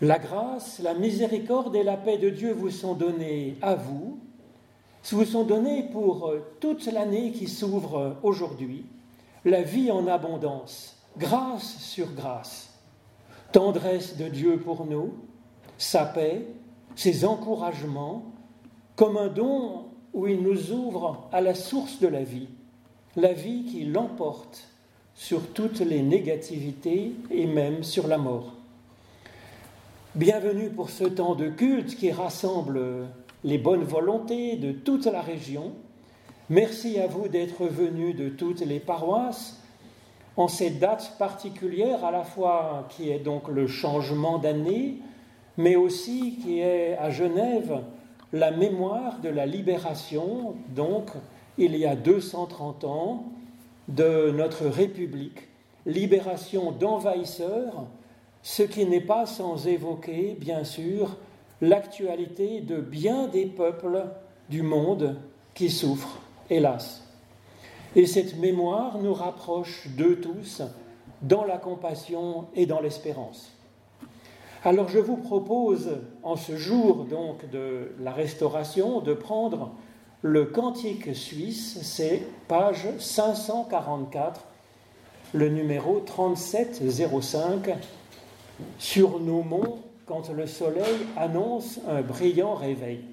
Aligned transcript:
La 0.00 0.18
grâce, 0.18 0.78
la 0.78 0.94
miséricorde 0.94 1.74
et 1.74 1.82
la 1.82 1.96
paix 1.96 2.18
de 2.18 2.30
Dieu 2.30 2.52
vous 2.52 2.70
sont 2.70 2.94
données 2.94 3.56
à 3.62 3.74
vous, 3.74 4.18
vous 5.10 5.24
sont 5.24 5.44
données 5.44 5.84
pour 5.84 6.32
toute 6.60 6.86
l'année 6.86 7.32
qui 7.32 7.48
s'ouvre 7.48 8.16
aujourd'hui, 8.22 8.84
la 9.44 9.62
vie 9.62 9.90
en 9.90 10.06
abondance, 10.06 10.96
grâce 11.16 11.78
sur 11.78 12.12
grâce, 12.12 12.78
tendresse 13.52 14.16
de 14.16 14.28
Dieu 14.28 14.58
pour 14.58 14.84
nous, 14.84 15.14
sa 15.78 16.04
paix, 16.04 16.46
ses 16.94 17.24
encouragements, 17.24 18.24
comme 18.96 19.16
un 19.16 19.28
don 19.28 19.86
où 20.12 20.26
il 20.26 20.42
nous 20.42 20.72
ouvre 20.72 21.28
à 21.32 21.40
la 21.40 21.54
source 21.54 21.98
de 22.00 22.08
la 22.08 22.22
vie, 22.22 22.48
la 23.16 23.32
vie 23.32 23.64
qui 23.64 23.84
l'emporte 23.84 24.68
sur 25.14 25.52
toutes 25.52 25.80
les 25.80 26.02
négativités 26.02 27.12
et 27.30 27.46
même 27.46 27.82
sur 27.82 28.06
la 28.06 28.18
mort. 28.18 28.57
Bienvenue 30.14 30.70
pour 30.70 30.88
ce 30.88 31.04
temps 31.04 31.34
de 31.34 31.48
culte 31.48 31.94
qui 31.94 32.10
rassemble 32.10 32.80
les 33.44 33.58
bonnes 33.58 33.84
volontés 33.84 34.56
de 34.56 34.72
toute 34.72 35.04
la 35.04 35.20
région. 35.20 35.72
Merci 36.48 36.98
à 36.98 37.06
vous 37.06 37.28
d'être 37.28 37.66
venus 37.66 38.16
de 38.16 38.30
toutes 38.30 38.62
les 38.62 38.80
paroisses 38.80 39.60
en 40.38 40.48
cette 40.48 40.78
date 40.78 41.16
particulière, 41.18 42.06
à 42.06 42.10
la 42.10 42.24
fois 42.24 42.88
qui 42.88 43.10
est 43.10 43.18
donc 43.18 43.48
le 43.48 43.66
changement 43.66 44.38
d'année, 44.38 44.96
mais 45.58 45.76
aussi 45.76 46.38
qui 46.42 46.60
est 46.60 46.96
à 46.96 47.10
Genève 47.10 47.82
la 48.32 48.50
mémoire 48.50 49.20
de 49.20 49.28
la 49.28 49.44
libération, 49.44 50.54
donc 50.74 51.10
il 51.58 51.76
y 51.76 51.84
a 51.84 51.96
230 51.96 52.84
ans, 52.84 53.24
de 53.88 54.30
notre 54.30 54.64
République, 54.64 55.48
libération 55.84 56.72
d'envahisseurs, 56.72 57.86
ce 58.42 58.62
qui 58.62 58.86
n'est 58.86 59.00
pas 59.00 59.26
sans 59.26 59.66
évoquer, 59.66 60.36
bien 60.38 60.64
sûr, 60.64 61.16
l'actualité 61.60 62.60
de 62.60 62.80
bien 62.80 63.26
des 63.26 63.46
peuples 63.46 64.04
du 64.48 64.62
monde 64.62 65.16
qui 65.54 65.70
souffrent, 65.70 66.20
hélas. 66.50 67.04
Et 67.96 68.06
cette 68.06 68.38
mémoire 68.38 68.98
nous 68.98 69.14
rapproche 69.14 69.88
d'eux 69.96 70.20
tous 70.20 70.62
dans 71.22 71.44
la 71.44 71.58
compassion 71.58 72.46
et 72.54 72.66
dans 72.66 72.80
l'espérance. 72.80 73.52
Alors 74.64 74.88
je 74.88 74.98
vous 74.98 75.16
propose, 75.16 75.98
en 76.22 76.36
ce 76.36 76.56
jour 76.56 77.04
donc 77.04 77.48
de 77.50 77.92
la 78.00 78.12
restauration, 78.12 79.00
de 79.00 79.14
prendre 79.14 79.70
le 80.22 80.46
cantique 80.46 81.14
suisse, 81.14 81.78
c'est 81.82 82.22
page 82.48 82.88
544, 82.98 84.44
le 85.32 85.48
numéro 85.48 86.00
3705, 86.00 87.70
sur 88.78 89.20
nos 89.20 89.42
monts 89.42 89.80
quand 90.06 90.30
le 90.30 90.46
soleil 90.46 90.96
annonce 91.16 91.80
un 91.88 92.00
brillant 92.02 92.54
réveil. 92.54 93.04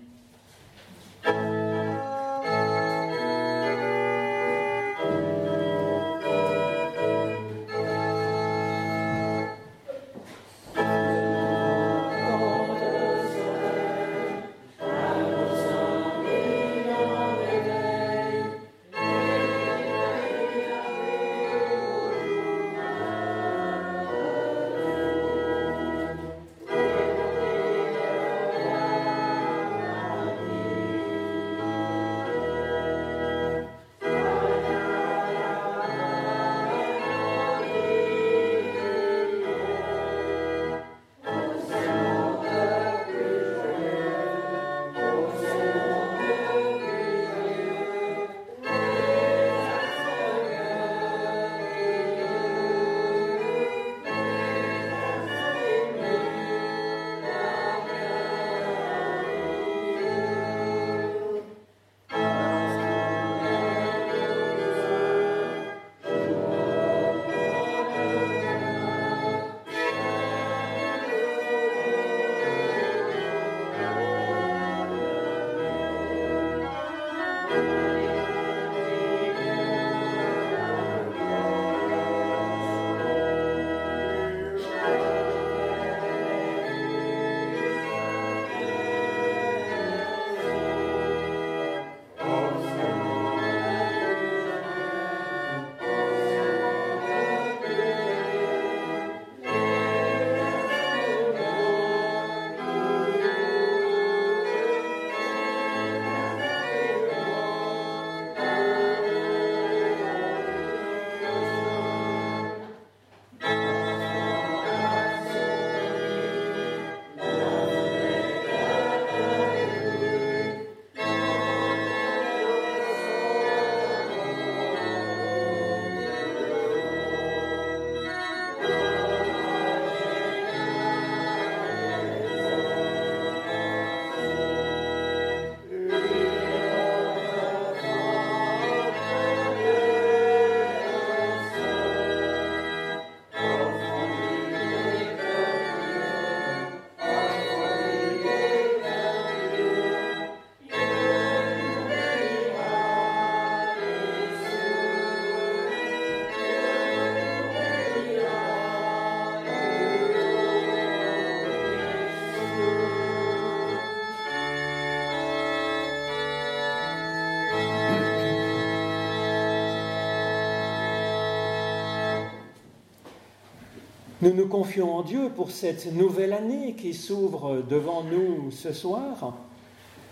Nous 174.25 174.33
nous 174.33 174.47
confions 174.47 174.91
en 174.91 175.03
Dieu 175.03 175.29
pour 175.35 175.51
cette 175.51 175.93
nouvelle 175.93 176.33
année 176.33 176.73
qui 176.75 176.95
s'ouvre 176.95 177.63
devant 177.69 178.03
nous 178.03 178.49
ce 178.49 178.73
soir. 178.73 179.35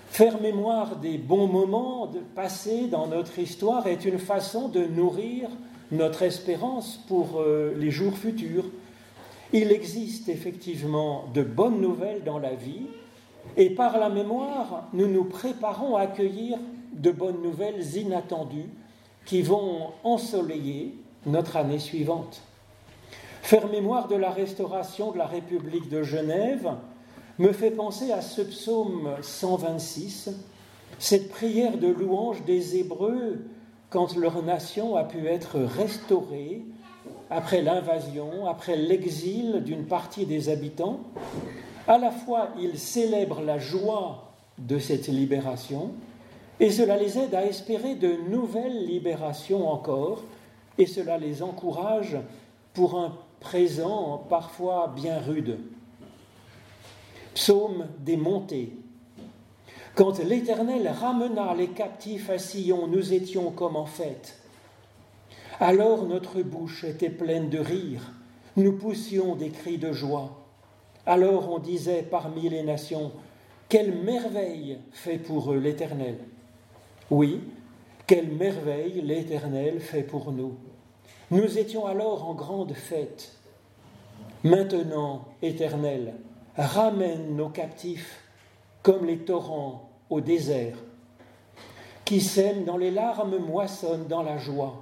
Faire 0.10 0.39
mémoire 0.39 0.98
des 0.98 1.18
bons 1.18 1.48
moments 1.48 2.12
passés 2.36 2.86
dans 2.86 3.07
notre 3.07 3.39
histoire 3.39 3.88
est 3.88 4.06
une 4.06 4.19
façon 4.19 4.68
de 4.68 4.86
nourrir 4.86 5.50
notre 5.92 6.21
espérance 6.21 7.04
pour 7.07 7.39
euh, 7.39 7.74
les 7.75 7.89
jours 7.89 8.15
futurs. 8.15 8.65
Il 9.51 9.71
existe 9.71 10.30
effectivement 10.30 11.25
de 11.33 11.42
bonnes 11.42 11.81
nouvelles 11.81 12.24
dans 12.24 12.38
la 12.38 12.54
vie 12.54 12.86
et 13.57 13.71
par 13.71 13.98
la 13.98 14.10
mémoire, 14.10 14.89
nous 14.94 15.07
nous 15.07 15.24
préparons 15.24 15.95
à 15.95 16.01
accueillir 16.01 16.60
de 16.94 17.10
bonnes 17.10 17.42
nouvelles 17.42 17.98
inattendues 17.98 18.69
qui 19.25 19.42
vont 19.42 19.88
ensoleiller 20.04 20.94
notre 21.25 21.57
année 21.57 21.80
suivante. 21.80 22.44
Faire 23.53 23.67
mémoire 23.67 24.07
de 24.07 24.15
la 24.15 24.31
restauration 24.31 25.11
de 25.11 25.19
la 25.19 25.27
République 25.27 25.88
de 25.88 26.01
Genève 26.01 26.71
me 27.38 27.51
fait 27.51 27.69
penser 27.69 28.11
à 28.11 28.21
ce 28.21 28.41
psaume 28.41 29.11
126, 29.21 30.31
cette 30.97 31.29
prière 31.29 31.77
de 31.77 31.88
louange 31.88 32.44
des 32.45 32.77
Hébreux 32.77 33.45
quand 33.91 34.15
leur 34.15 34.41
nation 34.41 34.95
a 34.95 35.03
pu 35.03 35.27
être 35.27 35.59
restaurée 35.59 36.63
après 37.29 37.61
l'invasion, 37.61 38.47
après 38.47 38.75
l'exil 38.75 39.61
d'une 39.63 39.85
partie 39.85 40.25
des 40.25 40.50
habitants. 40.50 41.01
À 41.88 42.00
la 42.00 42.09
fois, 42.09 42.47
ils 42.59 42.79
célèbrent 42.79 43.44
la 43.44 43.59
joie 43.59 44.31
de 44.57 44.79
cette 44.79 45.09
libération 45.09 45.91
et 46.59 46.71
cela 46.71 46.97
les 46.97 47.19
aide 47.19 47.35
à 47.35 47.45
espérer 47.45 47.94
de 47.94 48.15
nouvelles 48.31 48.83
libérations 48.88 49.69
encore 49.69 50.23
et 50.79 50.88
cela 50.88 51.19
les 51.19 51.44
encourage 51.44 52.17
pour 52.73 52.97
un 52.97 53.13
présent 53.44 54.25
parfois 54.30 54.92
bien 54.95 55.19
rude. 55.19 55.60
Psaume 57.36 57.88
des 58.00 58.18
montées. 58.18 58.74
Quand 59.95 60.18
l'Éternel 60.19 60.88
ramena 60.88 61.54
les 61.54 61.68
captifs 61.68 62.30
à 62.30 62.40
Sion, 62.40 62.88
nous 62.88 63.13
étions 63.13 63.51
comme 63.51 63.75
en 63.75 63.86
fête. 63.86 64.40
Alors 65.60 66.07
notre 66.07 66.42
bouche 66.42 66.84
était 66.84 67.10
pleine 67.10 67.50
de 67.50 67.60
rire, 67.60 68.13
nous 68.56 68.74
poussions 68.74 69.36
des 69.36 69.50
cris 69.50 69.78
de 69.78 69.92
joie. 69.92 70.46
Alors 71.06 71.51
on 71.51 71.60
disait 71.60 72.01
parmi 72.01 72.50
les 72.50 72.63
nations, 72.63 73.12
quelle 73.69 73.94
merveille 73.94 74.80
fait 74.92 75.19
pour 75.19 75.51
eux 75.51 75.60
l'Éternel. 75.60 76.18
Oui, 77.12 77.42
quelle 78.07 78.31
merveille 78.31 79.01
l'Éternel 79.01 79.80
fait 79.80 80.04
pour 80.04 80.31
nous. 80.31 80.56
Nous 81.33 81.57
étions 81.57 81.88
alors 81.88 82.30
en 82.30 82.35
grande 82.35 82.74
fête. 82.74 83.31
Maintenant, 84.44 85.25
Éternel, 85.41 86.13
ramène 86.56 87.35
nos 87.35 87.50
captifs 87.50 88.21
comme 88.83 89.07
les 89.07 89.18
torrents 89.18 89.89
au 90.12 90.21
désert, 90.21 90.75
qui 92.06 92.21
sèment 92.21 92.65
dans 92.65 92.77
les 92.77 92.91
larmes 92.91 93.39
moissonnent 93.39 94.06
dans 94.06 94.21
la 94.21 94.38
joie. 94.38 94.80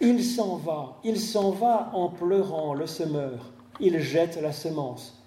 Il 0.00 0.24
s'en 0.24 0.56
va, 0.56 0.96
il 1.04 1.20
s'en 1.20 1.50
va 1.50 1.90
en 1.92 2.08
pleurant 2.08 2.72
le 2.72 2.86
semeur, 2.86 3.52
il 3.78 4.00
jette 4.00 4.40
la 4.40 4.52
semence, 4.52 5.22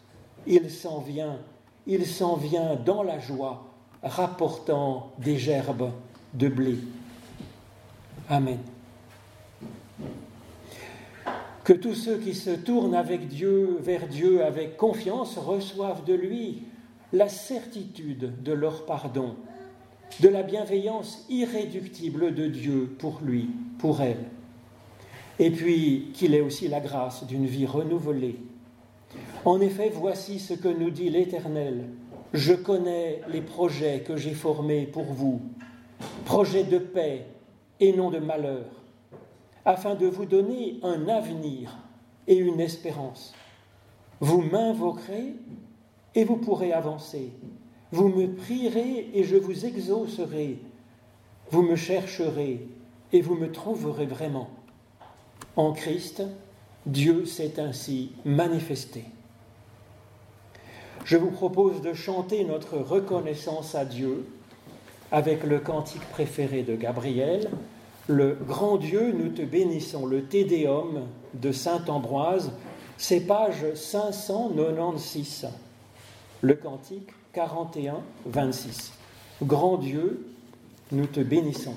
il 0.47 0.71
s'en 0.71 0.97
vient, 0.97 1.37
il 1.85 2.07
s'en 2.07 2.37
vient 2.37 2.75
dans 2.75 3.03
la 3.03 3.19
joie, 3.19 3.67
rapportant 4.01 5.11
des 5.19 5.37
gerbes 5.37 5.91
de 6.33 6.47
blé. 6.47 6.79
Amen. 8.27 8.57
Que 11.65 11.73
tous 11.73 11.95
ceux 11.95 12.17
qui 12.17 12.35
se 12.35 12.51
tournent 12.51 12.93
avec 12.93 13.27
Dieu, 13.27 13.79
vers 13.81 14.07
Dieu 14.07 14.43
avec 14.43 14.77
confiance, 14.77 15.35
reçoivent 15.39 16.05
de 16.05 16.13
lui 16.13 16.61
la 17.11 17.27
certitude 17.27 18.43
de 18.43 18.53
leur 18.53 18.85
pardon, 18.85 19.35
de 20.19 20.29
la 20.29 20.43
bienveillance 20.43 21.25
irréductible 21.27 22.35
de 22.35 22.45
Dieu 22.45 22.95
pour 22.99 23.19
lui, 23.23 23.49
pour 23.79 24.01
elle, 24.01 24.25
et 25.39 25.49
puis 25.49 26.11
qu'il 26.13 26.35
ait 26.35 26.41
aussi 26.41 26.67
la 26.67 26.81
grâce 26.81 27.25
d'une 27.25 27.47
vie 27.47 27.65
renouvelée. 27.65 28.37
En 29.43 29.59
effet, 29.59 29.91
voici 29.91 30.37
ce 30.37 30.53
que 30.53 30.67
nous 30.67 30.91
dit 30.91 31.09
l'Éternel. 31.09 31.85
Je 32.31 32.53
connais 32.53 33.21
les 33.27 33.41
projets 33.41 34.01
que 34.01 34.17
j'ai 34.17 34.35
formés 34.35 34.85
pour 34.85 35.05
vous, 35.05 35.41
projets 36.25 36.63
de 36.63 36.77
paix 36.77 37.25
et 37.79 37.91
non 37.91 38.11
de 38.11 38.19
malheur 38.19 38.84
afin 39.65 39.95
de 39.95 40.07
vous 40.07 40.25
donner 40.25 40.79
un 40.83 41.07
avenir 41.07 41.77
et 42.27 42.35
une 42.35 42.59
espérance. 42.59 43.33
Vous 44.19 44.41
m'invoquerez 44.41 45.35
et 46.13 46.23
vous 46.23 46.37
pourrez 46.37 46.71
avancer. 46.71 47.31
Vous 47.91 48.09
me 48.09 48.27
prierez 48.27 49.09
et 49.13 49.23
je 49.23 49.35
vous 49.35 49.65
exaucerai. 49.65 50.59
Vous 51.51 51.61
me 51.61 51.75
chercherez 51.75 52.67
et 53.11 53.21
vous 53.21 53.35
me 53.35 53.51
trouverez 53.51 54.05
vraiment. 54.05 54.49
En 55.55 55.73
Christ, 55.73 56.23
Dieu 56.85 57.25
s'est 57.25 57.59
ainsi 57.59 58.11
manifesté. 58.25 59.05
Je 61.03 61.17
vous 61.17 61.31
propose 61.31 61.81
de 61.81 61.93
chanter 61.93 62.43
notre 62.45 62.77
reconnaissance 62.77 63.75
à 63.75 63.85
Dieu 63.85 64.25
avec 65.11 65.43
le 65.43 65.59
cantique 65.59 66.05
préféré 66.09 66.63
de 66.63 66.75
Gabriel, 66.75 67.49
le 68.07 68.37
grand 68.47 68.77
Dieu, 68.77 69.11
nous 69.11 69.29
te 69.29 69.41
bénissons, 69.41 70.05
le 70.05 70.23
Tédéum 70.23 71.01
de 71.33 71.51
Saint 71.51 71.83
Ambroise, 71.87 72.51
c'est 72.97 73.21
page 73.21 73.73
596, 73.73 75.47
le 76.41 76.53
cantique 76.53 77.09
41, 77.33 77.97
26. 78.25 78.93
Grand 79.43 79.77
Dieu, 79.77 80.27
nous 80.91 81.07
te 81.07 81.19
bénissons. 81.19 81.75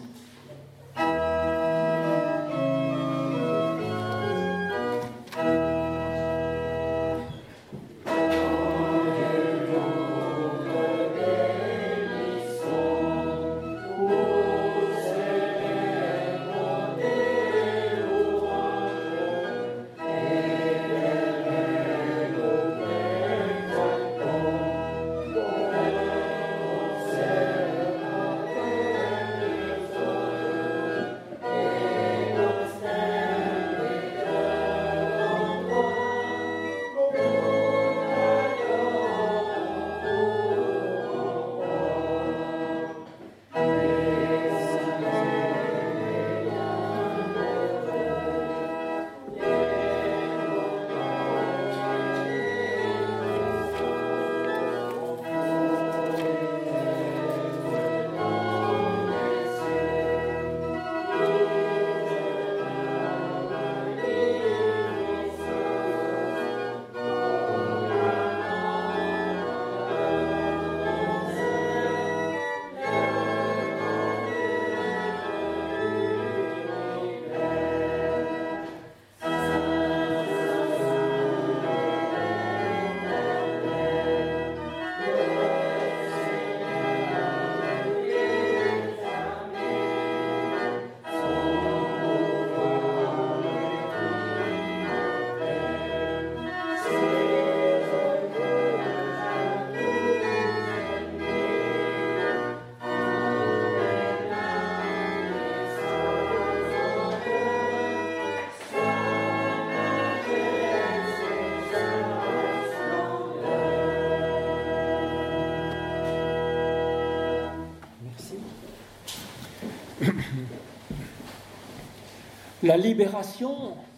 La 122.69 122.77
libération 122.77 123.55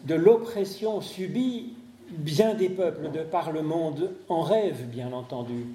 de 0.06 0.14
l'oppression 0.14 1.00
subie, 1.00 1.72
bien 2.12 2.54
des 2.54 2.68
peuples 2.68 3.10
de 3.10 3.18
par 3.18 3.50
le 3.50 3.62
monde 3.62 4.12
en 4.28 4.42
rêvent, 4.42 4.84
bien 4.84 5.12
entendu. 5.12 5.66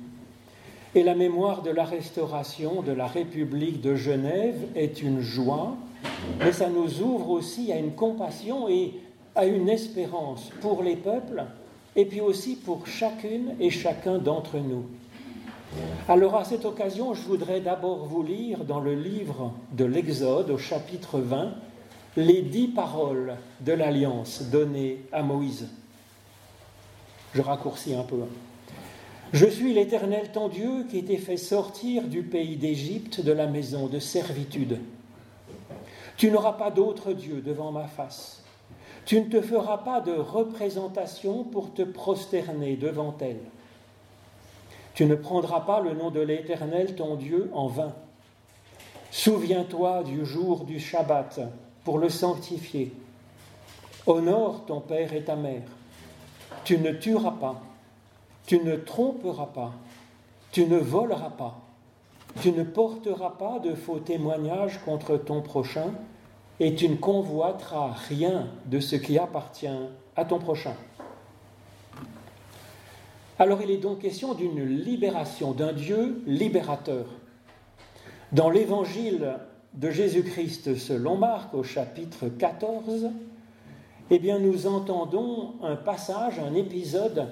Et 0.95 1.03
la 1.03 1.13
mémoire 1.13 1.61
de 1.61 1.71
la 1.71 1.83
restauration 1.83 2.81
de 2.83 2.93
la 2.93 3.05
République 3.05 3.81
de 3.81 3.95
Genève 3.95 4.55
est 4.77 5.01
une 5.01 5.19
joie, 5.19 5.75
mais 6.39 6.53
ça 6.53 6.69
nous 6.69 7.01
ouvre 7.01 7.31
aussi 7.31 7.73
à 7.73 7.77
une 7.77 7.91
compassion 7.91 8.69
et 8.69 8.93
a 9.35 9.45
une 9.45 9.67
espérance 9.67 10.49
pour 10.61 10.81
les 10.81 10.95
peuples 10.95 11.43
et 11.97 12.05
puis 12.05 12.21
aussi 12.21 12.55
pour 12.55 12.87
chacune 12.87 13.55
et 13.59 13.71
chacun 13.71 14.19
d'entre 14.19 14.55
nous. 14.55 14.85
Alors 16.07 16.37
à 16.37 16.45
cette 16.45 16.63
occasion, 16.63 17.13
je 17.13 17.23
voudrais 17.23 17.59
d'abord 17.59 18.05
vous 18.05 18.23
lire 18.23 18.63
dans 18.63 18.79
le 18.79 18.95
livre 18.95 19.51
de 19.73 19.83
l'Exode 19.83 20.49
au 20.49 20.57
chapitre 20.57 21.19
20 21.19 21.55
les 22.17 22.41
dix 22.41 22.67
paroles 22.67 23.35
de 23.61 23.73
l'alliance 23.73 24.43
données 24.43 25.01
à 25.11 25.21
Moïse. 25.21 25.67
Je 27.33 27.41
raccourcis 27.41 27.93
un 27.93 28.03
peu. 28.03 28.17
Je 29.33 29.45
suis 29.45 29.73
l'Éternel 29.73 30.31
ton 30.31 30.47
Dieu 30.47 30.85
qui 30.89 31.03
t'ai 31.03 31.17
fait 31.17 31.37
sortir 31.37 32.03
du 32.03 32.23
pays 32.23 32.55
d'Égypte 32.55 33.19
de 33.19 33.33
la 33.33 33.47
maison 33.47 33.87
de 33.87 33.99
servitude. 33.99 34.79
Tu 36.15 36.31
n'auras 36.31 36.53
pas 36.53 36.71
d'autre 36.71 37.11
Dieu 37.11 37.41
devant 37.41 37.71
ma 37.71 37.87
face. 37.87 38.41
Tu 39.05 39.19
ne 39.19 39.25
te 39.25 39.41
feras 39.41 39.79
pas 39.79 39.99
de 39.99 40.13
représentation 40.13 41.43
pour 41.43 41.73
te 41.73 41.81
prosterner 41.81 42.77
devant 42.77 43.15
elle. 43.19 43.41
Tu 44.93 45.05
ne 45.05 45.15
prendras 45.15 45.59
pas 45.61 45.81
le 45.81 45.93
nom 45.93 46.09
de 46.09 46.21
l'Éternel 46.21 46.95
ton 46.95 47.15
Dieu 47.15 47.49
en 47.53 47.67
vain. 47.67 47.93
Souviens-toi 49.11 50.03
du 50.03 50.25
jour 50.25 50.63
du 50.63 50.79
Shabbat 50.79 51.41
pour 51.85 51.99
le 51.99 52.09
sanctifier. 52.09 52.91
Honore 54.07 54.65
ton 54.65 54.81
père 54.81 55.13
et 55.13 55.23
ta 55.23 55.37
mère. 55.37 55.61
Tu 56.65 56.77
ne 56.79 56.91
tueras 56.91 57.31
pas. 57.39 57.61
Tu 58.45 58.59
ne 58.59 58.75
tromperas 58.75 59.45
pas. 59.45 59.71
Tu 60.51 60.65
ne 60.65 60.77
voleras 60.77 61.29
pas. 61.29 61.61
Tu 62.41 62.51
ne 62.51 62.63
porteras 62.63 63.29
pas 63.29 63.59
de 63.59 63.73
faux 63.73 63.99
témoignages 63.99 64.79
contre 64.83 65.15
ton 65.15 65.41
prochain 65.41 65.91
et 66.59 66.75
tu 66.75 66.89
ne 66.89 66.95
convoiteras 66.95 67.93
rien 68.09 68.47
de 68.65 68.79
ce 68.79 68.95
qui 68.95 69.17
appartient 69.17 69.67
à 70.15 70.25
ton 70.25 70.39
prochain. 70.39 70.73
Alors 73.37 73.61
il 73.61 73.69
est 73.69 73.77
donc 73.77 73.99
question 73.99 74.33
d'une 74.33 74.63
libération, 74.63 75.51
d'un 75.51 75.73
Dieu 75.73 76.23
libérateur. 76.25 77.05
Dans 78.31 78.49
l'évangile 78.49 79.37
de 79.75 79.89
Jésus-Christ 79.91 80.75
selon 80.75 81.17
Marc 81.17 81.53
au 81.53 81.63
chapitre 81.63 82.27
14, 82.27 83.09
eh 84.09 84.19
bien 84.19 84.39
nous 84.39 84.67
entendons 84.67 85.53
un 85.63 85.75
passage, 85.75 86.39
un 86.39 86.53
épisode 86.53 87.27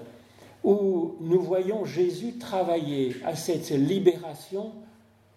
où 0.63 1.15
nous 1.19 1.41
voyons 1.41 1.85
Jésus 1.85 2.37
travailler 2.37 3.15
à 3.25 3.35
cette 3.35 3.69
libération, 3.69 4.71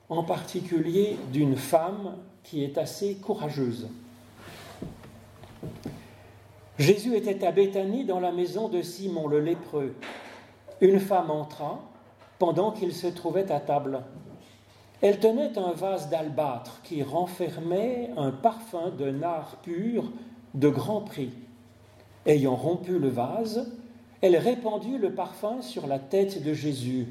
en 0.08 0.22
particulier 0.22 1.16
d'une 1.32 1.56
femme 1.56 2.16
qui 2.42 2.62
est 2.62 2.78
assez 2.78 3.16
courageuse. 3.16 3.88
Jésus 6.78 7.16
était 7.16 7.44
à 7.44 7.52
Béthanie 7.52 8.04
dans 8.04 8.20
la 8.20 8.32
maison 8.32 8.68
de 8.68 8.82
Simon 8.82 9.26
le 9.26 9.40
lépreux 9.40 9.94
une 10.80 11.00
femme 11.00 11.30
entra 11.30 11.80
pendant 12.38 12.70
qu'il 12.70 12.92
se 12.92 13.06
trouvait 13.06 13.50
à 13.50 13.60
table. 13.60 14.02
Elle 15.02 15.20
tenait 15.20 15.58
un 15.58 15.72
vase 15.72 16.08
d'albâtre 16.08 16.80
qui 16.82 17.02
renfermait 17.02 18.10
un 18.16 18.30
parfum 18.30 18.90
de 18.90 19.10
nard 19.10 19.56
pur 19.62 20.10
de 20.54 20.68
grand 20.68 21.02
prix. 21.02 21.32
Ayant 22.24 22.56
rompu 22.56 22.98
le 22.98 23.08
vase, 23.08 23.70
elle 24.22 24.36
répandit 24.36 24.96
le 24.96 25.12
parfum 25.12 25.60
sur 25.60 25.86
la 25.86 25.98
tête 25.98 26.42
de 26.42 26.54
Jésus. 26.54 27.08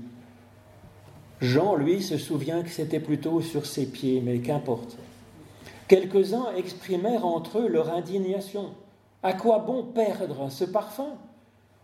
Jean, 1.42 1.76
lui, 1.76 2.02
se 2.02 2.18
souvient 2.18 2.64
que 2.64 2.70
c'était 2.70 3.00
plutôt 3.00 3.42
sur 3.42 3.66
ses 3.66 3.86
pieds, 3.86 4.22
mais 4.22 4.40
qu'importe. 4.40 4.98
Quelques-uns 5.88 6.56
exprimèrent 6.58 7.26
entre 7.26 7.60
eux 7.60 7.68
leur 7.68 7.94
indignation. 7.94 8.72
À 9.22 9.34
quoi 9.34 9.60
bon 9.60 9.84
perdre 9.84 10.50
ce 10.50 10.66
parfum? 10.66 11.14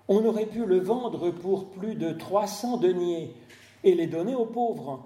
On 0.08 0.26
aurait 0.26 0.48
pu 0.48 0.66
le 0.66 0.80
vendre 0.80 1.30
pour 1.30 1.66
plus 1.66 1.94
de 1.94 2.12
300 2.12 2.78
deniers 2.78 3.36
et 3.84 3.94
les 3.94 4.08
donner 4.08 4.34
aux 4.34 4.46
pauvres. 4.46 5.06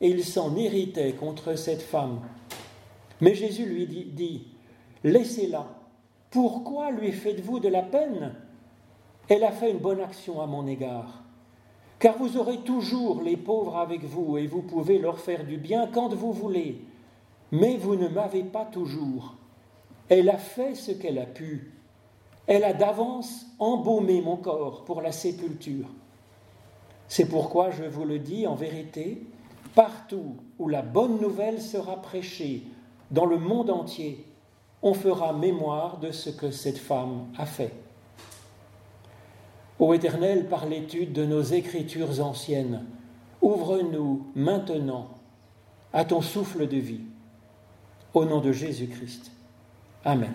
Et 0.00 0.08
il 0.08 0.24
s'en 0.24 0.54
irritait 0.56 1.12
contre 1.12 1.54
cette 1.54 1.82
femme. 1.82 2.20
Mais 3.20 3.34
Jésus 3.34 3.64
lui 3.66 3.86
dit, 3.86 4.04
dit 4.04 4.46
Laissez-la. 5.04 5.66
Pourquoi 6.30 6.90
lui 6.90 7.12
faites-vous 7.12 7.60
de 7.60 7.68
la 7.68 7.82
peine? 7.82 8.34
Elle 9.28 9.44
a 9.44 9.52
fait 9.52 9.70
une 9.70 9.78
bonne 9.78 10.00
action 10.00 10.40
à 10.40 10.46
mon 10.46 10.66
égard. 10.66 11.22
Car 11.98 12.18
vous 12.18 12.36
aurez 12.36 12.58
toujours 12.58 13.22
les 13.22 13.36
pauvres 13.36 13.76
avec 13.76 14.04
vous 14.04 14.36
et 14.36 14.46
vous 14.46 14.62
pouvez 14.62 14.98
leur 14.98 15.18
faire 15.18 15.44
du 15.44 15.56
bien 15.56 15.86
quand 15.86 16.12
vous 16.14 16.32
voulez. 16.32 16.82
Mais 17.52 17.76
vous 17.76 17.96
ne 17.96 18.08
m'avez 18.08 18.42
pas 18.42 18.66
toujours. 18.66 19.36
Elle 20.08 20.28
a 20.28 20.36
fait 20.36 20.74
ce 20.74 20.92
qu'elle 20.92 21.18
a 21.18 21.26
pu 21.26 21.72
elle 22.46 22.64
a 22.64 22.72
d'avance 22.72 23.46
embaumé 23.58 24.20
mon 24.20 24.36
corps 24.36 24.84
pour 24.84 25.02
la 25.02 25.12
sépulture. 25.12 25.88
C'est 27.08 27.28
pourquoi 27.28 27.70
je 27.70 27.84
vous 27.84 28.04
le 28.04 28.18
dis 28.18 28.46
en 28.46 28.54
vérité, 28.54 29.22
partout 29.76 30.38
où 30.58 30.68
la 30.68 30.82
bonne 30.82 31.20
nouvelle 31.20 31.60
sera 31.60 32.00
prêchée, 32.02 32.64
dans 33.12 33.26
le 33.26 33.38
monde 33.38 33.70
entier, 33.70 34.24
on 34.82 34.94
fera 34.94 35.32
mémoire 35.32 35.98
de 35.98 36.10
ce 36.10 36.30
que 36.30 36.50
cette 36.50 36.78
femme 36.78 37.26
a 37.36 37.46
fait. 37.46 37.72
Ô 39.78 39.92
Éternel, 39.92 40.48
par 40.48 40.66
l'étude 40.66 41.12
de 41.12 41.26
nos 41.26 41.42
écritures 41.42 42.20
anciennes, 42.26 42.84
ouvre-nous 43.42 44.26
maintenant 44.34 45.10
à 45.92 46.04
ton 46.06 46.22
souffle 46.22 46.66
de 46.66 46.78
vie. 46.78 47.02
Au 48.14 48.24
nom 48.24 48.40
de 48.40 48.52
Jésus-Christ. 48.52 49.30
Amen. 50.04 50.32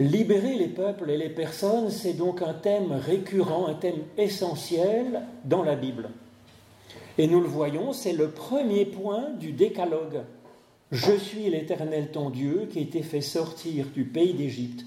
Libérer 0.00 0.54
les 0.54 0.68
peuples 0.68 1.10
et 1.10 1.18
les 1.18 1.28
personnes, 1.28 1.90
c'est 1.90 2.14
donc 2.14 2.40
un 2.40 2.54
thème 2.54 2.92
récurrent, 2.92 3.66
un 3.66 3.74
thème 3.74 4.02
essentiel 4.16 5.26
dans 5.44 5.62
la 5.62 5.76
Bible. 5.76 6.08
Et 7.18 7.26
nous 7.26 7.38
le 7.38 7.46
voyons, 7.46 7.92
c'est 7.92 8.14
le 8.14 8.30
premier 8.30 8.86
point 8.86 9.28
du 9.38 9.52
décalogue. 9.52 10.22
Je 10.90 11.12
suis 11.12 11.50
l'Éternel 11.50 12.12
ton 12.12 12.30
Dieu 12.30 12.66
qui 12.72 12.80
été 12.80 13.02
fait 13.02 13.20
sortir 13.20 13.88
du 13.94 14.04
pays 14.04 14.32
d'Égypte, 14.32 14.86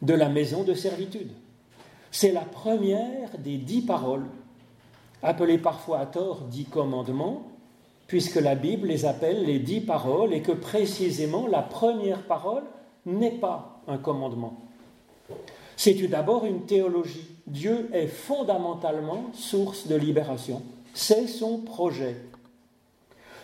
de 0.00 0.14
la 0.14 0.30
maison 0.30 0.64
de 0.64 0.72
servitude. 0.72 1.32
C'est 2.10 2.32
la 2.32 2.40
première 2.40 3.36
des 3.36 3.58
dix 3.58 3.82
paroles, 3.82 4.24
appelées 5.22 5.58
parfois 5.58 5.98
à 5.98 6.06
tort 6.06 6.40
dix 6.50 6.64
commandements, 6.64 7.48
puisque 8.06 8.36
la 8.36 8.54
Bible 8.54 8.88
les 8.88 9.04
appelle 9.04 9.44
les 9.44 9.58
dix 9.58 9.82
paroles 9.82 10.32
et 10.32 10.40
que 10.40 10.52
précisément 10.52 11.46
la 11.46 11.60
première 11.60 12.22
parole 12.22 12.62
n'est 13.04 13.38
pas 13.38 13.73
un 13.88 13.98
commandement. 13.98 14.56
C'est 15.76 15.94
d'abord 16.08 16.44
une 16.44 16.66
théologie. 16.66 17.26
Dieu 17.46 17.88
est 17.92 18.06
fondamentalement 18.06 19.30
source 19.32 19.86
de 19.86 19.96
libération. 19.96 20.62
C'est 20.94 21.26
son 21.26 21.58
projet. 21.58 22.16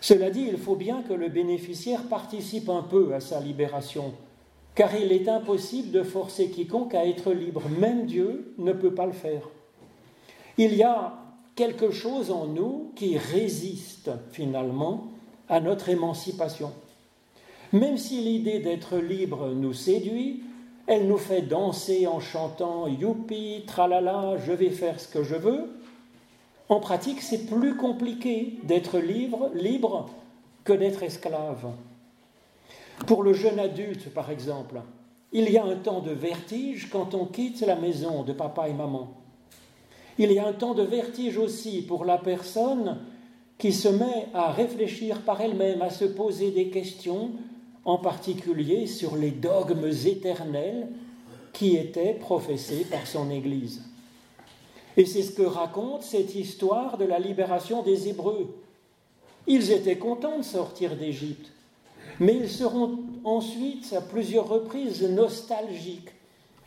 Cela 0.00 0.30
dit, 0.30 0.46
il 0.48 0.56
faut 0.56 0.76
bien 0.76 1.02
que 1.02 1.12
le 1.12 1.28
bénéficiaire 1.28 2.04
participe 2.04 2.68
un 2.68 2.82
peu 2.82 3.14
à 3.14 3.20
sa 3.20 3.40
libération, 3.40 4.14
car 4.74 4.94
il 4.94 5.12
est 5.12 5.28
impossible 5.28 5.90
de 5.90 6.02
forcer 6.02 6.50
quiconque 6.50 6.94
à 6.94 7.06
être 7.06 7.32
libre. 7.32 7.62
Même 7.78 8.06
Dieu 8.06 8.54
ne 8.58 8.72
peut 8.72 8.94
pas 8.94 9.06
le 9.06 9.12
faire. 9.12 9.42
Il 10.56 10.74
y 10.74 10.82
a 10.82 11.18
quelque 11.54 11.90
chose 11.90 12.30
en 12.30 12.46
nous 12.46 12.92
qui 12.96 13.18
résiste 13.18 14.10
finalement 14.30 15.08
à 15.48 15.60
notre 15.60 15.90
émancipation. 15.90 16.72
Même 17.72 17.98
si 17.98 18.20
l'idée 18.20 18.58
d'être 18.58 18.96
libre 18.96 19.50
nous 19.54 19.72
séduit, 19.72 20.42
elle 20.86 21.06
nous 21.06 21.18
fait 21.18 21.42
danser 21.42 22.08
en 22.08 22.18
chantant 22.18 22.88
Youpi, 22.88 23.62
tralala, 23.66 24.36
je 24.44 24.52
vais 24.52 24.70
faire 24.70 24.98
ce 24.98 25.06
que 25.06 25.22
je 25.22 25.36
veux. 25.36 25.70
En 26.68 26.80
pratique, 26.80 27.20
c'est 27.20 27.46
plus 27.46 27.76
compliqué 27.76 28.58
d'être 28.64 28.98
libre, 28.98 29.50
libre 29.54 30.10
que 30.64 30.72
d'être 30.72 31.02
esclave. 31.04 31.70
Pour 33.06 33.22
le 33.22 33.32
jeune 33.32 33.58
adulte, 33.58 34.12
par 34.12 34.30
exemple, 34.30 34.80
il 35.32 35.48
y 35.50 35.58
a 35.58 35.64
un 35.64 35.76
temps 35.76 36.00
de 36.00 36.10
vertige 36.10 36.88
quand 36.90 37.14
on 37.14 37.24
quitte 37.24 37.60
la 37.60 37.76
maison 37.76 38.24
de 38.24 38.32
papa 38.32 38.68
et 38.68 38.72
maman. 38.72 39.10
Il 40.18 40.32
y 40.32 40.38
a 40.38 40.46
un 40.46 40.52
temps 40.52 40.74
de 40.74 40.82
vertige 40.82 41.38
aussi 41.38 41.82
pour 41.82 42.04
la 42.04 42.18
personne 42.18 42.98
qui 43.58 43.72
se 43.72 43.88
met 43.88 44.26
à 44.34 44.50
réfléchir 44.50 45.22
par 45.22 45.40
elle-même, 45.40 45.82
à 45.82 45.90
se 45.90 46.04
poser 46.04 46.50
des 46.50 46.68
questions, 46.68 47.30
en 47.84 47.98
particulier 47.98 48.86
sur 48.86 49.16
les 49.16 49.30
dogmes 49.30 49.90
éternels 50.06 50.88
qui 51.52 51.76
étaient 51.76 52.14
professés 52.14 52.86
par 52.90 53.06
son 53.06 53.30
Église. 53.30 53.82
Et 54.96 55.06
c'est 55.06 55.22
ce 55.22 55.32
que 55.32 55.42
raconte 55.42 56.02
cette 56.02 56.34
histoire 56.34 56.98
de 56.98 57.04
la 57.04 57.18
libération 57.18 57.82
des 57.82 58.08
Hébreux. 58.08 58.54
Ils 59.46 59.70
étaient 59.70 59.96
contents 59.96 60.38
de 60.38 60.44
sortir 60.44 60.96
d'Égypte, 60.96 61.52
mais 62.18 62.36
ils 62.36 62.50
seront 62.50 62.98
ensuite 63.24 63.92
à 63.92 64.00
plusieurs 64.00 64.48
reprises 64.48 65.02
nostalgiques 65.02 66.10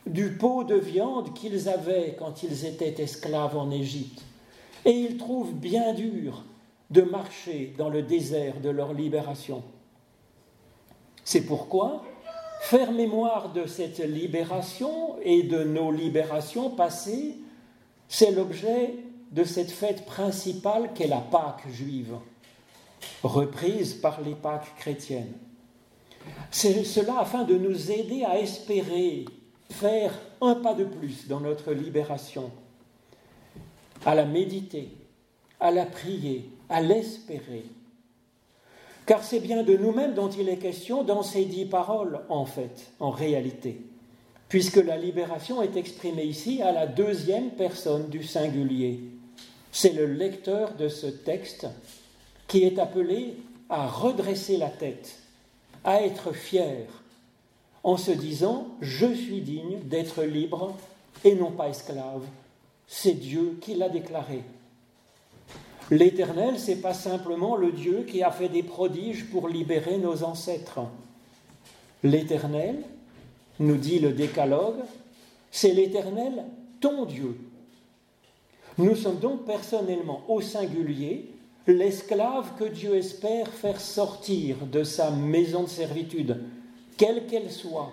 du 0.05 0.31
pot 0.31 0.63
de 0.63 0.75
viande 0.75 1.33
qu'ils 1.33 1.69
avaient 1.69 2.15
quand 2.17 2.43
ils 2.43 2.65
étaient 2.65 3.01
esclaves 3.01 3.57
en 3.57 3.71
Égypte. 3.71 4.21
Et 4.85 4.91
ils 4.91 5.17
trouvent 5.17 5.53
bien 5.53 5.93
dur 5.93 6.43
de 6.89 7.01
marcher 7.01 7.73
dans 7.77 7.89
le 7.89 8.01
désert 8.01 8.59
de 8.59 8.69
leur 8.69 8.93
libération. 8.93 9.63
C'est 11.23 11.41
pourquoi 11.41 12.03
faire 12.61 12.91
mémoire 12.91 13.51
de 13.51 13.65
cette 13.65 13.99
libération 13.99 15.17
et 15.21 15.43
de 15.43 15.63
nos 15.63 15.91
libérations 15.91 16.69
passées, 16.69 17.35
c'est 18.07 18.31
l'objet 18.31 18.95
de 19.31 19.43
cette 19.43 19.71
fête 19.71 20.05
principale 20.05 20.91
qu'est 20.93 21.07
la 21.07 21.19
Pâque 21.19 21.67
juive, 21.69 22.15
reprise 23.23 23.95
par 23.95 24.21
les 24.21 24.35
Pâques 24.35 24.75
chrétiennes. 24.77 25.33
C'est 26.51 26.83
cela 26.83 27.19
afin 27.19 27.43
de 27.43 27.57
nous 27.57 27.91
aider 27.91 28.23
à 28.23 28.39
espérer 28.39 29.25
faire 29.69 30.17
un 30.39 30.55
pas 30.55 30.73
de 30.73 30.85
plus 30.85 31.27
dans 31.27 31.39
notre 31.39 31.73
libération, 31.73 32.51
à 34.05 34.15
la 34.15 34.25
méditer, 34.25 34.95
à 35.59 35.71
la 35.71 35.85
prier, 35.85 36.49
à 36.69 36.81
l'espérer. 36.81 37.65
Car 39.05 39.23
c'est 39.23 39.39
bien 39.39 39.63
de 39.63 39.75
nous-mêmes 39.75 40.13
dont 40.13 40.29
il 40.29 40.47
est 40.47 40.57
question 40.57 41.03
dans 41.03 41.23
ces 41.23 41.45
dix 41.45 41.65
paroles, 41.65 42.21
en 42.29 42.45
fait, 42.45 42.91
en 42.99 43.09
réalité, 43.09 43.81
puisque 44.47 44.77
la 44.77 44.97
libération 44.97 45.61
est 45.61 45.75
exprimée 45.75 46.23
ici 46.23 46.61
à 46.61 46.71
la 46.71 46.87
deuxième 46.87 47.51
personne 47.51 48.07
du 48.09 48.23
singulier. 48.23 49.01
C'est 49.71 49.93
le 49.93 50.05
lecteur 50.05 50.75
de 50.75 50.87
ce 50.87 51.07
texte 51.07 51.67
qui 52.47 52.63
est 52.63 52.79
appelé 52.79 53.35
à 53.69 53.87
redresser 53.87 54.57
la 54.57 54.69
tête, 54.69 55.17
à 55.83 56.01
être 56.01 56.31
fier, 56.31 56.87
en 57.83 57.97
se 57.97 58.11
disant 58.11 58.67
Je 58.79 59.13
suis 59.13 59.41
digne 59.41 59.79
d'être 59.83 60.23
libre 60.23 60.77
et 61.25 61.35
non 61.35 61.51
pas 61.51 61.69
esclave. 61.69 62.23
C'est 62.87 63.13
Dieu 63.13 63.57
qui 63.61 63.75
l'a 63.75 63.89
déclaré. 63.89 64.43
L'Éternel, 65.93 66.55
c'est 66.57 66.81
pas 66.81 66.95
simplement 66.95 67.55
le 67.55 67.71
Dieu 67.71 68.03
qui 68.09 68.23
a 68.23 68.31
fait 68.31 68.49
des 68.49 68.63
prodiges 68.63 69.25
pour 69.29 69.47
libérer 69.47 69.99
nos 69.99 70.23
ancêtres. 70.23 70.79
L'Éternel, 72.01 72.77
nous 73.59 73.77
dit 73.77 73.99
le 73.99 74.11
Décalogue, 74.11 74.81
c'est 75.51 75.71
l'Éternel, 75.71 76.45
ton 76.81 77.05
Dieu. 77.05 77.37
Nous 78.79 78.95
sommes 78.95 79.19
donc 79.19 79.45
personnellement 79.45 80.23
au 80.29 80.41
singulier 80.41 81.29
l'esclave 81.67 82.57
que 82.57 82.63
Dieu 82.63 82.95
espère 82.95 83.47
faire 83.49 83.79
sortir 83.79 84.65
de 84.65 84.83
sa 84.83 85.11
maison 85.11 85.61
de 85.61 85.69
servitude, 85.69 86.39
quelle 86.97 87.27
qu'elle 87.27 87.51
soit, 87.51 87.91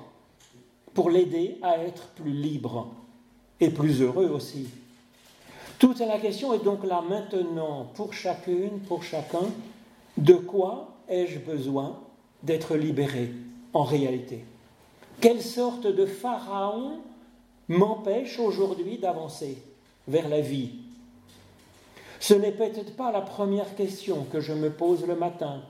pour 0.95 1.11
l'aider 1.11 1.59
à 1.61 1.77
être 1.77 2.07
plus 2.15 2.33
libre 2.33 2.95
et 3.61 3.69
plus 3.69 4.01
heureux 4.01 4.31
aussi. 4.31 4.69
Toute 5.81 6.01
la 6.01 6.19
question 6.19 6.53
est 6.53 6.63
donc 6.63 6.85
là 6.85 7.01
maintenant 7.01 7.87
pour 7.95 8.13
chacune, 8.13 8.81
pour 8.87 9.03
chacun, 9.03 9.47
de 10.19 10.35
quoi 10.35 10.91
ai-je 11.09 11.39
besoin 11.39 11.99
d'être 12.43 12.77
libéré 12.77 13.31
en 13.73 13.85
réalité? 13.85 14.45
Quelle 15.23 15.41
sorte 15.41 15.87
de 15.87 16.05
pharaon 16.05 16.99
m'empêche 17.69 18.39
aujourd'hui 18.39 18.99
d'avancer 18.99 19.57
vers 20.07 20.29
la 20.29 20.43
vie? 20.43 20.73
Ce 22.21 22.35
n'est 22.35 22.53
peut-être 22.53 22.95
pas 22.95 23.11
la 23.11 23.23
première 23.23 23.75
question 23.75 24.27
que 24.31 24.41
je 24.41 24.53
me 24.53 24.69
pose 24.69 25.07
le 25.07 25.17
matin. 25.17 25.63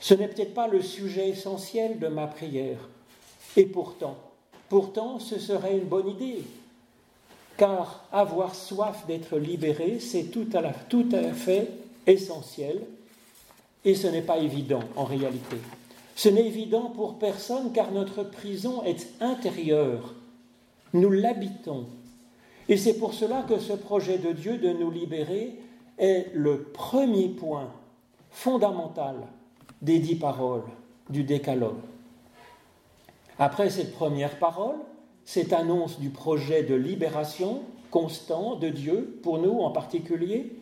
Ce 0.00 0.12
n'est 0.12 0.26
peut-être 0.26 0.54
pas 0.54 0.66
le 0.66 0.82
sujet 0.82 1.28
essentiel 1.28 2.00
de 2.00 2.08
ma 2.08 2.26
prière. 2.26 2.88
Et 3.56 3.66
pourtant, 3.66 4.16
pourtant, 4.68 5.20
ce 5.20 5.38
serait 5.38 5.78
une 5.78 5.86
bonne 5.86 6.08
idée 6.08 6.42
car 7.58 8.04
avoir 8.12 8.54
soif 8.54 9.04
d'être 9.06 9.36
libéré, 9.36 9.98
c'est 10.00 10.30
tout 10.30 10.48
à, 10.54 10.72
fait 11.34 11.68
essentiel, 12.06 12.80
et 13.84 13.94
ce 13.94 14.06
n'est 14.06 14.22
pas 14.22 14.38
évident 14.38 14.80
en 14.96 15.04
réalité. 15.04 15.56
Ce 16.14 16.28
n'est 16.28 16.46
évident 16.46 16.90
pour 16.94 17.18
personne 17.18 17.72
car 17.72 17.92
notre 17.92 18.22
prison 18.22 18.82
est 18.84 19.08
intérieure. 19.20 20.14
Nous 20.94 21.10
l'habitons. 21.10 21.86
Et 22.68 22.76
c'est 22.76 22.94
pour 22.94 23.12
cela 23.12 23.42
que 23.42 23.58
ce 23.58 23.72
projet 23.72 24.18
de 24.18 24.32
Dieu 24.32 24.58
de 24.58 24.72
nous 24.72 24.90
libérer 24.90 25.58
est 25.98 26.26
le 26.34 26.62
premier 26.62 27.28
point 27.28 27.70
fondamental 28.30 29.16
des 29.82 29.98
dix 29.98 30.16
paroles 30.16 30.64
du 31.10 31.24
décalogue. 31.24 31.80
Après 33.38 33.70
cette 33.70 33.94
première 33.94 34.38
parole, 34.38 34.76
cette 35.28 35.52
annonce 35.52 36.00
du 36.00 36.08
projet 36.08 36.62
de 36.62 36.74
libération 36.74 37.60
constant 37.90 38.56
de 38.56 38.70
Dieu, 38.70 39.20
pour 39.22 39.36
nous 39.36 39.58
en 39.60 39.70
particulier, 39.70 40.56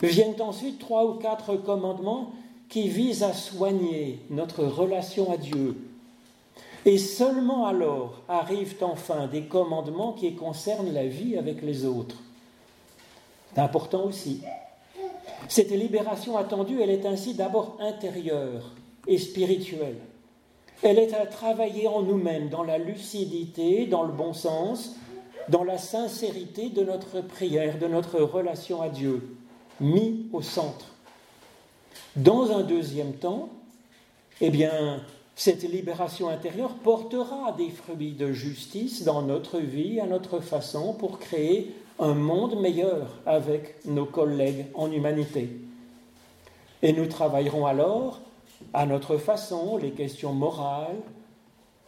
viennent 0.00 0.40
ensuite 0.40 0.78
trois 0.78 1.06
ou 1.06 1.14
quatre 1.14 1.56
commandements 1.56 2.30
qui 2.68 2.86
visent 2.86 3.24
à 3.24 3.32
soigner 3.32 4.20
notre 4.30 4.62
relation 4.62 5.32
à 5.32 5.36
Dieu. 5.36 5.76
Et 6.84 6.98
seulement 6.98 7.66
alors 7.66 8.22
arrivent 8.28 8.76
enfin 8.80 9.26
des 9.26 9.42
commandements 9.42 10.12
qui 10.12 10.36
concernent 10.36 10.94
la 10.94 11.08
vie 11.08 11.36
avec 11.36 11.60
les 11.60 11.84
autres. 11.84 12.22
C'est 13.52 13.60
important 13.60 14.04
aussi. 14.04 14.40
Cette 15.48 15.72
libération 15.72 16.36
attendue, 16.36 16.80
elle 16.80 16.90
est 16.90 17.06
ainsi 17.06 17.34
d'abord 17.34 17.76
intérieure 17.80 18.70
et 19.08 19.18
spirituelle. 19.18 19.98
Elle 20.82 20.98
est 20.98 21.14
à 21.14 21.26
travailler 21.26 21.88
en 21.88 22.02
nous-mêmes, 22.02 22.48
dans 22.48 22.62
la 22.62 22.78
lucidité, 22.78 23.86
dans 23.86 24.02
le 24.02 24.12
bon 24.12 24.32
sens, 24.32 24.96
dans 25.48 25.64
la 25.64 25.78
sincérité 25.78 26.68
de 26.68 26.82
notre 26.82 27.20
prière, 27.20 27.78
de 27.78 27.86
notre 27.86 28.20
relation 28.20 28.82
à 28.82 28.88
Dieu, 28.88 29.36
mis 29.80 30.26
au 30.32 30.42
centre. 30.42 30.86
Dans 32.14 32.50
un 32.50 32.62
deuxième 32.62 33.14
temps, 33.14 33.48
eh 34.40 34.50
bien, 34.50 35.00
cette 35.34 35.62
libération 35.62 36.28
intérieure 36.28 36.74
portera 36.74 37.52
des 37.52 37.70
fruits 37.70 38.12
de 38.12 38.32
justice 38.32 39.04
dans 39.04 39.22
notre 39.22 39.58
vie, 39.58 40.00
à 40.00 40.06
notre 40.06 40.40
façon, 40.40 40.94
pour 40.94 41.18
créer 41.18 41.74
un 41.98 42.14
monde 42.14 42.60
meilleur 42.60 43.08
avec 43.24 43.76
nos 43.86 44.04
collègues 44.04 44.66
en 44.74 44.90
humanité. 44.90 45.50
Et 46.82 46.92
nous 46.92 47.06
travaillerons 47.06 47.66
alors 47.66 48.20
à 48.72 48.86
notre 48.86 49.16
façon 49.16 49.76
les 49.76 49.92
questions 49.92 50.32
morales, 50.32 50.96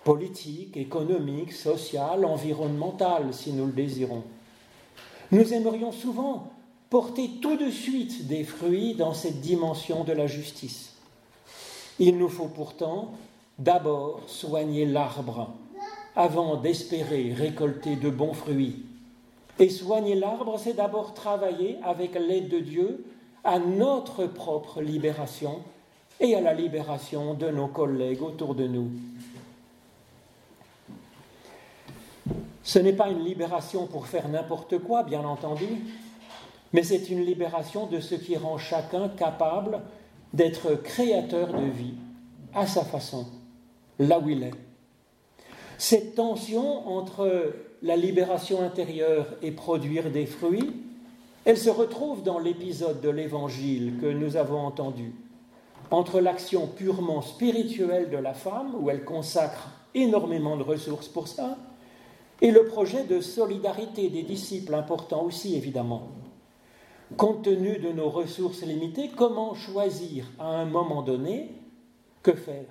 politiques, 0.04 0.76
économiques, 0.76 1.52
sociales, 1.52 2.24
environnementales, 2.24 3.33
si 3.33 3.52
nous 3.52 3.66
le 3.66 3.72
désirons. 3.72 4.22
Nous 5.31 5.52
aimerions 5.52 5.92
souvent 5.92 6.50
porter 6.90 7.31
tout 7.42 7.57
de 7.57 7.70
suite 7.70 8.26
des 8.26 8.44
fruits 8.44 8.94
dans 8.94 9.12
cette 9.12 9.40
dimension 9.40 10.04
de 10.04 10.12
la 10.12 10.26
justice. 10.26 10.94
Il 11.98 12.16
nous 12.16 12.28
faut 12.28 12.46
pourtant 12.46 13.12
d'abord 13.59 14.22
soigner 14.26 14.87
l'arbre 14.87 15.50
avant 16.16 16.57
d'espérer 16.57 17.33
récolter 17.33 17.96
de 17.96 18.11
bons 18.11 18.33
fruits. 18.33 18.85
Et 19.59 19.68
soigner 19.68 20.14
l'arbre, 20.14 20.59
c'est 20.59 20.74
d'abord 20.74 21.14
travailler 21.14 21.76
avec 21.83 22.14
l'aide 22.14 22.48
de 22.48 22.61
Dieu 22.61 23.04
à 23.44 23.59
notre 23.59 24.26
propre 24.26 24.81
libération 24.81 25.62
et 26.20 26.35
à 26.35 26.40
la 26.40 26.52
libération 26.52 27.35
de 27.35 27.48
nos 27.48 27.68
collègues 27.68 28.22
autour 28.22 28.54
de 28.54 28.66
nous. 28.66 28.90
Ce 32.62 32.78
n'est 32.78 32.92
pas 32.92 33.09
une 33.09 33.24
libération 33.24 33.87
pour 33.87 34.07
faire 34.07 34.28
n'importe 34.28 34.78
quoi, 34.78 35.02
bien 35.02 35.24
entendu, 35.24 35.66
mais 36.72 36.83
c'est 36.83 37.09
une 37.09 37.24
libération 37.24 37.87
de 37.87 38.00
ce 38.00 38.14
qui 38.14 38.37
rend 38.37 38.59
chacun 38.59 39.09
capable 39.09 39.81
d'être 40.35 40.74
créateur 40.74 41.54
de 41.54 41.64
vie 41.64 41.94
à 42.54 42.66
sa 42.66 42.85
façon, 42.85 43.26
là 43.98 44.18
où 44.18 44.28
il 44.28 44.42
est. 44.42 44.54
Cette 45.78 46.14
tension 46.16 46.88
entre 46.88 47.54
la 47.83 47.96
libération 47.96 48.61
intérieure 48.61 49.26
et 49.42 49.52
produire 49.52 50.11
des 50.11 50.26
fruits, 50.26 50.72
elle 51.44 51.57
se 51.57 51.70
retrouve 51.70 52.22
dans 52.22 52.38
l'épisode 52.38 53.00
de 53.00 53.09
l'Évangile 53.09 53.94
que 54.00 54.07
nous 54.07 54.37
avons 54.37 54.59
entendu, 54.59 55.14
entre 55.90 56.20
l'action 56.20 56.66
purement 56.66 57.22
spirituelle 57.22 58.11
de 58.11 58.16
la 58.16 58.35
femme, 58.35 58.74
où 58.79 58.90
elle 58.90 59.05
consacre 59.05 59.68
énormément 59.94 60.57
de 60.57 60.62
ressources 60.62 61.09
pour 61.09 61.29
ça, 61.29 61.57
et 62.40 62.51
le 62.51 62.64
projet 62.64 63.05
de 63.05 63.20
solidarité 63.20 64.11
des 64.11 64.22
disciples, 64.22 64.74
important 64.74 65.22
aussi 65.22 65.57
évidemment. 65.57 66.09
Compte 67.16 67.42
tenu 67.42 67.79
de 67.79 67.90
nos 67.90 68.11
ressources 68.11 68.62
limitées, 68.62 69.11
comment 69.16 69.55
choisir 69.55 70.27
à 70.38 70.46
un 70.46 70.66
moment 70.66 71.03
donné 71.03 71.51
que 72.22 72.35
faire? 72.35 72.66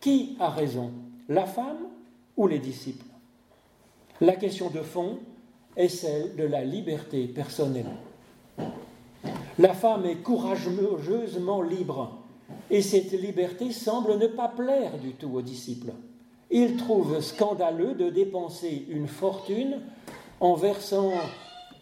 Qui 0.00 0.36
a 0.38 0.50
raison? 0.50 0.92
La 1.28 1.46
femme 1.46 1.88
ou 2.36 2.46
les 2.46 2.58
disciples? 2.58 3.06
La 4.20 4.36
question 4.36 4.68
de 4.68 4.82
fond 4.82 5.18
est 5.76 5.88
celle 5.88 6.36
de 6.36 6.44
la 6.44 6.64
liberté 6.64 7.26
personnelle. 7.26 7.86
La 9.58 9.74
femme 9.74 10.04
est 10.06 10.22
courageusement 10.22 11.62
libre 11.62 12.21
et 12.72 12.80
cette 12.80 13.12
liberté 13.12 13.70
semble 13.70 14.16
ne 14.16 14.26
pas 14.26 14.48
plaire 14.48 14.96
du 14.98 15.12
tout 15.12 15.30
aux 15.34 15.42
disciples. 15.42 15.92
Ils 16.50 16.78
trouvent 16.78 17.20
scandaleux 17.20 17.92
de 17.92 18.08
dépenser 18.08 18.86
une 18.88 19.08
fortune 19.08 19.80
en 20.40 20.54
versant 20.54 21.12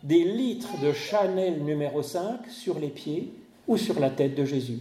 des 0.03 0.25
litres 0.25 0.81
de 0.83 0.93
Chanel 0.93 1.63
numéro 1.63 2.03
5 2.03 2.51
sur 2.51 2.81
les 2.81 2.89
pieds 2.89 3.33
ou 3.69 3.77
sur 3.77 4.01
la 4.01 4.11
tête 4.11 4.35
de 4.35 4.45
Jésus. 4.45 4.81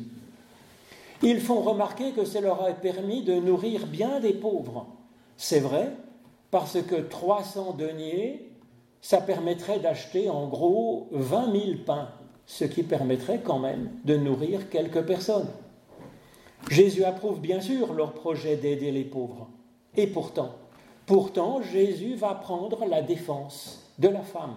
Ils 1.22 1.40
font 1.40 1.62
remarquer 1.62 2.12
que 2.12 2.26
cela 2.26 2.48
leur 2.48 2.64
a 2.64 2.72
permis 2.72 3.22
de 3.22 3.36
nourrir 3.36 3.86
bien 3.86 4.20
des 4.20 4.34
pauvres. 4.34 4.88
C'est 5.38 5.60
vrai, 5.60 5.92
parce 6.50 6.82
que 6.82 6.96
300 6.96 7.76
deniers, 7.78 8.50
ça 9.02 9.22
permettrait 9.22 9.80
d'acheter 9.80 10.28
en 10.28 10.48
gros 10.48 11.08
20 11.12 11.52
000 11.52 11.66
pains, 11.86 12.10
ce 12.48 12.66
qui 12.66 12.82
permettrait 12.82 13.42
quand 13.44 13.60
même 13.60 13.92
de 14.06 14.18
nourrir 14.18 14.70
quelques 14.72 15.04
personnes. 15.04 15.50
Jésus 16.70 17.04
approuve 17.04 17.40
bien 17.40 17.62
sûr 17.62 17.94
leur 17.94 18.14
projet 18.14 18.58
d'aider 18.58 18.92
les 18.92 19.04
pauvres. 19.04 19.48
Et 19.96 20.08
pourtant, 20.08 20.56
pourtant, 21.06 21.62
Jésus 21.62 22.16
va 22.16 22.36
prendre 22.36 22.86
la 22.86 23.02
défense 23.02 23.92
de 23.98 24.08
la 24.08 24.22
femme. 24.22 24.56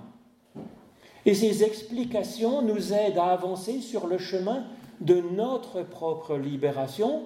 Et 1.24 1.34
ces 1.34 1.62
explications 1.62 2.62
nous 2.62 2.92
aident 2.92 3.18
à 3.18 3.26
avancer 3.26 3.80
sur 3.80 4.06
le 4.06 4.18
chemin 4.18 4.64
de 5.00 5.20
notre 5.20 5.82
propre 5.82 6.36
libération. 6.36 7.22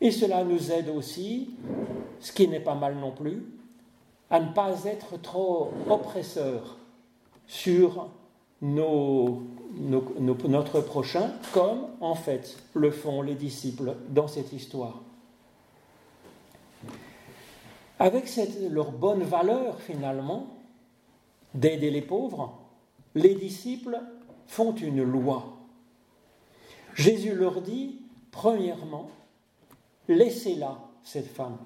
Et 0.00 0.10
cela 0.10 0.44
nous 0.44 0.70
aide 0.70 0.90
aussi, 0.90 1.50
ce 2.20 2.32
qui 2.32 2.46
n'est 2.46 2.60
pas 2.60 2.74
mal 2.74 2.96
non 2.96 3.12
plus, 3.12 3.44
à 4.30 4.40
ne 4.40 4.52
pas 4.52 4.84
être 4.84 5.20
trop 5.20 5.70
oppresseurs 5.88 6.76
sur 7.46 8.08
notre 10.48 10.80
prochain, 10.80 11.32
comme 11.52 11.86
en 12.00 12.14
fait 12.14 12.56
le 12.74 12.90
font 12.90 13.22
les 13.22 13.34
disciples 13.34 13.94
dans 14.08 14.28
cette 14.28 14.52
histoire. 14.52 15.00
Avec 17.98 18.28
cette, 18.28 18.70
leur 18.70 18.92
bonne 18.92 19.22
valeur 19.22 19.80
finalement 19.80 20.48
d'aider 21.54 21.90
les 21.90 22.02
pauvres, 22.02 22.58
les 23.14 23.34
disciples 23.34 23.98
font 24.46 24.74
une 24.74 25.02
loi. 25.02 25.56
Jésus 26.94 27.34
leur 27.34 27.62
dit, 27.62 28.00
premièrement, 28.30 29.10
laissez-la, 30.08 30.78
cette 31.02 31.28
femme. 31.28 31.56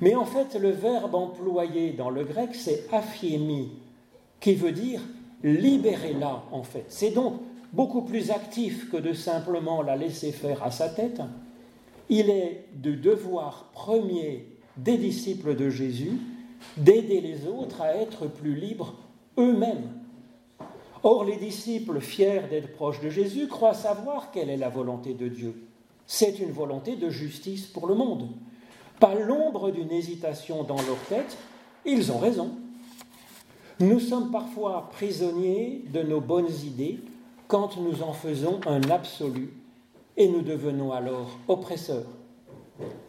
Mais 0.00 0.14
en 0.14 0.24
fait, 0.24 0.54
le 0.54 0.70
verbe 0.70 1.14
employé 1.14 1.92
dans 1.92 2.10
le 2.10 2.24
grec, 2.24 2.54
c'est 2.54 2.92
aphiemi, 2.92 3.72
qui 4.40 4.54
veut 4.54 4.72
dire 4.72 5.00
libérez-la, 5.42 6.44
en 6.50 6.62
fait. 6.62 6.86
C'est 6.88 7.10
donc 7.10 7.40
beaucoup 7.72 8.02
plus 8.02 8.30
actif 8.30 8.90
que 8.90 8.96
de 8.96 9.12
simplement 9.12 9.82
la 9.82 9.96
laisser 9.96 10.32
faire 10.32 10.62
à 10.62 10.70
sa 10.70 10.88
tête. 10.88 11.20
Il 12.08 12.30
est 12.30 12.66
de 12.74 12.94
devoir 12.94 13.70
premier 13.72 14.46
des 14.76 14.98
disciples 14.98 15.56
de 15.56 15.70
Jésus 15.70 16.12
d'aider 16.76 17.20
les 17.20 17.46
autres 17.46 17.82
à 17.82 17.94
être 17.94 18.26
plus 18.26 18.54
libres 18.54 18.94
eux-mêmes 19.38 19.90
Or, 21.08 21.24
les 21.24 21.36
disciples, 21.36 22.00
fiers 22.00 22.42
d'être 22.50 22.72
proches 22.72 23.00
de 23.00 23.10
Jésus, 23.10 23.46
croient 23.46 23.74
savoir 23.74 24.32
quelle 24.32 24.50
est 24.50 24.56
la 24.56 24.68
volonté 24.68 25.14
de 25.14 25.28
Dieu. 25.28 25.54
C'est 26.04 26.40
une 26.40 26.50
volonté 26.50 26.96
de 26.96 27.10
justice 27.10 27.66
pour 27.66 27.86
le 27.86 27.94
monde. 27.94 28.28
Pas 28.98 29.14
l'ombre 29.14 29.70
d'une 29.70 29.92
hésitation 29.92 30.64
dans 30.64 30.82
leur 30.82 30.98
tête, 31.08 31.38
ils 31.84 32.10
ont 32.10 32.18
raison. 32.18 32.56
Nous 33.78 34.00
sommes 34.00 34.30
parfois 34.30 34.88
prisonniers 34.90 35.84
de 35.92 36.02
nos 36.02 36.22
bonnes 36.22 36.50
idées 36.64 36.98
quand 37.46 37.76
nous 37.76 38.02
en 38.02 38.14
faisons 38.14 38.58
un 38.66 38.80
absolu 38.88 39.52
et 40.16 40.28
nous 40.28 40.40
devenons 40.40 40.92
alors 40.92 41.38
oppresseurs. 41.46 42.06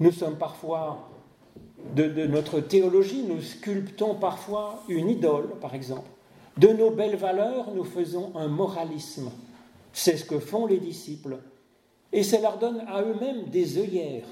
Nous 0.02 0.12
sommes 0.12 0.38
parfois, 0.38 1.10
de, 1.96 2.28
notre 2.28 2.60
théologie, 2.60 3.24
nous 3.24 3.42
sculptons 3.42 4.16
parfois 4.16 4.84
une 4.90 5.10
idole, 5.10 5.52
par 5.62 5.74
exemple. 5.74 6.10
De 6.58 6.68
nos 6.68 6.92
belles 6.92 7.16
valeurs, 7.16 7.74
nous 7.74 7.86
faisons 7.86 8.34
un 8.36 8.50
moralisme. 8.50 9.32
C'est 9.94 10.18
ce 10.18 10.26
que 10.26 10.40
font 10.40 10.66
les 10.66 10.80
disciples. 10.80 11.38
Et 12.12 12.24
ça 12.24 12.42
leur 12.42 12.58
donne 12.58 12.84
à 12.88 13.04
eux-mêmes 13.04 13.46
des 13.46 13.78
œillères. 13.78 14.28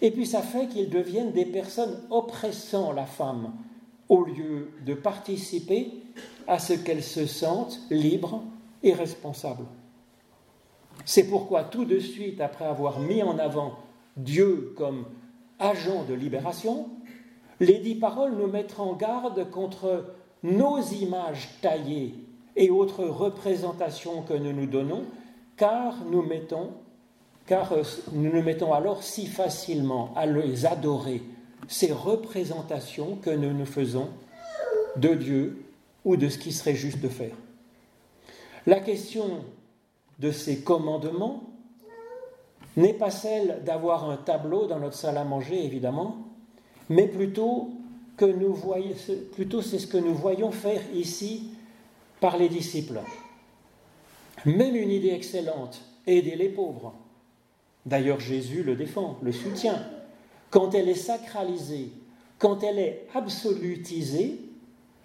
Et 0.00 0.10
puis 0.10 0.24
ça 0.24 0.40
fait 0.40 0.68
qu'ils 0.68 0.88
deviennent 0.88 1.32
des 1.32 1.44
personnes 1.44 2.00
oppressant 2.08 2.92
la 2.92 3.06
femme, 3.06 3.52
au 4.08 4.24
lieu 4.24 4.70
de 4.84 4.94
participer 4.94 5.90
à 6.46 6.58
ce 6.58 6.72
qu'elle 6.72 7.02
se 7.02 7.26
sente 7.26 7.78
libre 7.90 8.42
et 8.82 8.92
responsable. 8.92 9.64
C'est 11.04 11.28
pourquoi 11.28 11.64
tout 11.64 11.84
de 11.84 11.98
suite, 11.98 12.40
après 12.40 12.64
avoir 12.64 13.00
mis 13.00 13.22
en 13.22 13.38
avant 13.38 13.78
Dieu 14.16 14.72
comme 14.76 15.04
agent 15.58 16.04
de 16.04 16.14
libération, 16.14 16.88
les 17.60 17.78
dix 17.78 17.94
paroles 17.94 18.36
nous 18.36 18.46
mettent 18.46 18.78
en 18.78 18.94
garde 18.94 19.50
contre 19.50 20.14
nos 20.42 20.80
images 20.80 21.48
taillées 21.60 22.14
et 22.54 22.70
autres 22.70 23.04
représentations 23.04 24.22
que 24.22 24.34
nous 24.34 24.52
nous 24.52 24.66
donnons, 24.66 25.04
car 25.56 26.04
nous 26.10 26.22
car 27.46 27.72
euh, 27.72 27.82
nous 28.12 28.32
nous 28.32 28.42
mettons 28.42 28.72
alors 28.72 29.02
si 29.02 29.26
facilement 29.26 30.12
à 30.16 30.26
les 30.26 30.66
adorer, 30.66 31.22
ces 31.68 31.92
représentations 31.92 33.16
que 33.16 33.30
nous 33.30 33.52
nous 33.52 33.66
faisons 33.66 34.08
de 34.96 35.14
Dieu 35.14 35.62
ou 36.04 36.16
de 36.16 36.28
ce 36.28 36.38
qui 36.38 36.52
serait 36.52 36.74
juste 36.74 37.00
de 37.00 37.08
faire. 37.08 37.34
La 38.66 38.80
question 38.80 39.44
de 40.18 40.30
ces 40.30 40.60
commandements 40.60 41.44
n'est 42.76 42.94
pas 42.94 43.10
celle 43.10 43.62
d'avoir 43.64 44.08
un 44.10 44.16
tableau 44.16 44.66
dans 44.66 44.78
notre 44.78 44.96
salle 44.96 45.16
à 45.16 45.24
manger, 45.24 45.64
évidemment, 45.64 46.18
mais 46.88 47.08
plutôt 47.08 47.70
que 48.16 48.24
nous 48.24 48.54
voyons, 48.54 48.94
plutôt 49.32 49.62
c'est 49.62 49.78
ce 49.78 49.86
que 49.86 49.98
nous 49.98 50.14
voyons 50.14 50.50
faire 50.50 50.80
ici 50.94 51.50
par 52.20 52.38
les 52.38 52.48
disciples. 52.48 53.00
Même 54.44 54.76
une 54.76 54.90
idée 54.90 55.10
excellente, 55.10 55.80
aider 56.06 56.36
les 56.36 56.48
pauvres. 56.48 56.94
D'ailleurs, 57.84 58.20
Jésus 58.20 58.62
le 58.62 58.74
défend, 58.74 59.18
le 59.22 59.32
soutient. 59.32 59.80
Quand 60.50 60.74
elle 60.74 60.88
est 60.88 60.94
sacralisée, 60.94 61.90
quand 62.38 62.62
elle 62.62 62.78
est 62.78 63.06
absolutisée, 63.14 64.40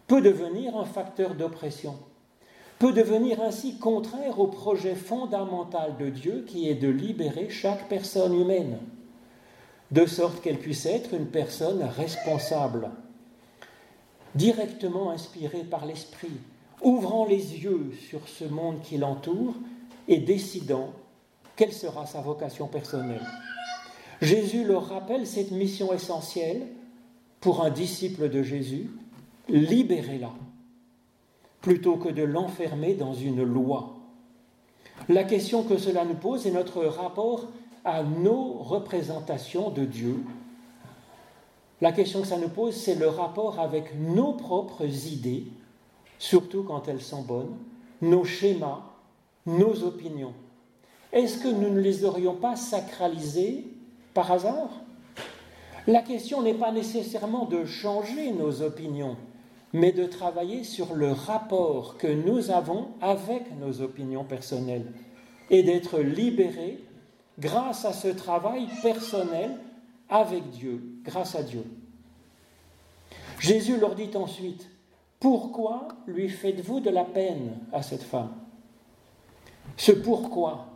peut 0.07 0.21
devenir 0.21 0.75
un 0.75 0.85
facteur 0.85 1.35
d'oppression, 1.35 1.95
peut 2.79 2.91
devenir 2.91 3.41
ainsi 3.41 3.77
contraire 3.77 4.39
au 4.39 4.47
projet 4.47 4.95
fondamental 4.95 5.95
de 5.97 6.09
Dieu 6.09 6.45
qui 6.47 6.67
est 6.69 6.75
de 6.75 6.89
libérer 6.89 7.49
chaque 7.49 7.87
personne 7.87 8.39
humaine 8.39 8.79
de 9.91 10.05
sorte 10.05 10.41
qu'elle 10.41 10.57
puisse 10.57 10.85
être 10.85 11.13
une 11.13 11.27
personne 11.27 11.83
responsable, 11.83 12.89
directement 14.35 15.11
inspirée 15.11 15.63
par 15.63 15.85
l'Esprit, 15.85 16.31
ouvrant 16.81 17.25
les 17.25 17.63
yeux 17.63 17.91
sur 18.09 18.27
ce 18.27 18.45
monde 18.45 18.81
qui 18.81 18.97
l'entoure 18.97 19.53
et 20.07 20.17
décidant 20.17 20.91
quelle 21.55 21.73
sera 21.73 22.05
sa 22.05 22.21
vocation 22.21 22.67
personnelle. 22.67 23.25
Jésus 24.21 24.63
leur 24.63 24.87
rappelle 24.87 25.25
cette 25.25 25.51
mission 25.51 25.91
essentielle 25.93 26.67
pour 27.39 27.63
un 27.63 27.71
disciple 27.71 28.29
de 28.29 28.43
Jésus, 28.43 28.91
libérez-la, 29.49 30.31
plutôt 31.61 31.95
que 31.95 32.09
de 32.09 32.21
l'enfermer 32.21 32.93
dans 32.93 33.15
une 33.15 33.43
loi. 33.43 33.95
La 35.09 35.23
question 35.23 35.63
que 35.63 35.79
cela 35.79 36.05
nous 36.05 36.13
pose 36.15 36.45
est 36.45 36.51
notre 36.51 36.85
rapport 36.85 37.47
à 37.83 38.03
nos 38.03 38.53
représentations 38.53 39.71
de 39.71 39.85
Dieu. 39.85 40.23
La 41.81 41.91
question 41.91 42.21
que 42.21 42.27
ça 42.27 42.37
nous 42.37 42.49
pose, 42.49 42.75
c'est 42.75 42.93
le 42.93 43.07
rapport 43.07 43.59
avec 43.59 43.99
nos 43.99 44.33
propres 44.33 44.85
idées, 45.07 45.45
surtout 46.19 46.61
quand 46.61 46.87
elles 46.87 47.01
sont 47.01 47.23
bonnes, 47.23 47.57
nos 48.03 48.23
schémas, 48.23 48.83
nos 49.47 49.83
opinions. 49.83 50.33
Est-ce 51.11 51.39
que 51.39 51.47
nous 51.47 51.73
ne 51.73 51.79
les 51.79 52.05
aurions 52.05 52.35
pas 52.35 52.55
sacralisées 52.55 53.65
par 54.13 54.31
hasard 54.31 54.69
La 55.87 56.01
question 56.01 56.41
n'est 56.41 56.53
pas 56.53 56.71
nécessairement 56.71 57.45
de 57.45 57.65
changer 57.65 58.31
nos 58.31 58.61
opinions, 58.61 59.17
mais 59.73 59.91
de 59.91 60.05
travailler 60.05 60.63
sur 60.63 60.93
le 60.93 61.11
rapport 61.11 61.97
que 61.97 62.07
nous 62.07 62.51
avons 62.51 62.89
avec 63.01 63.57
nos 63.59 63.81
opinions 63.81 64.23
personnelles 64.23 64.91
et 65.49 65.63
d'être 65.63 65.99
libérés 65.99 66.83
grâce 67.39 67.85
à 67.85 67.93
ce 67.93 68.07
travail 68.07 68.67
personnel 68.81 69.57
avec 70.09 70.49
Dieu, 70.51 70.81
grâce 71.03 71.35
à 71.35 71.43
Dieu. 71.43 71.63
Jésus 73.39 73.77
leur 73.77 73.95
dit 73.95 74.11
ensuite, 74.15 74.69
pourquoi 75.19 75.87
lui 76.07 76.29
faites-vous 76.29 76.79
de 76.79 76.89
la 76.89 77.03
peine 77.03 77.57
à 77.71 77.81
cette 77.81 78.03
femme? 78.03 78.33
Ce 79.77 79.91
pourquoi, 79.91 80.67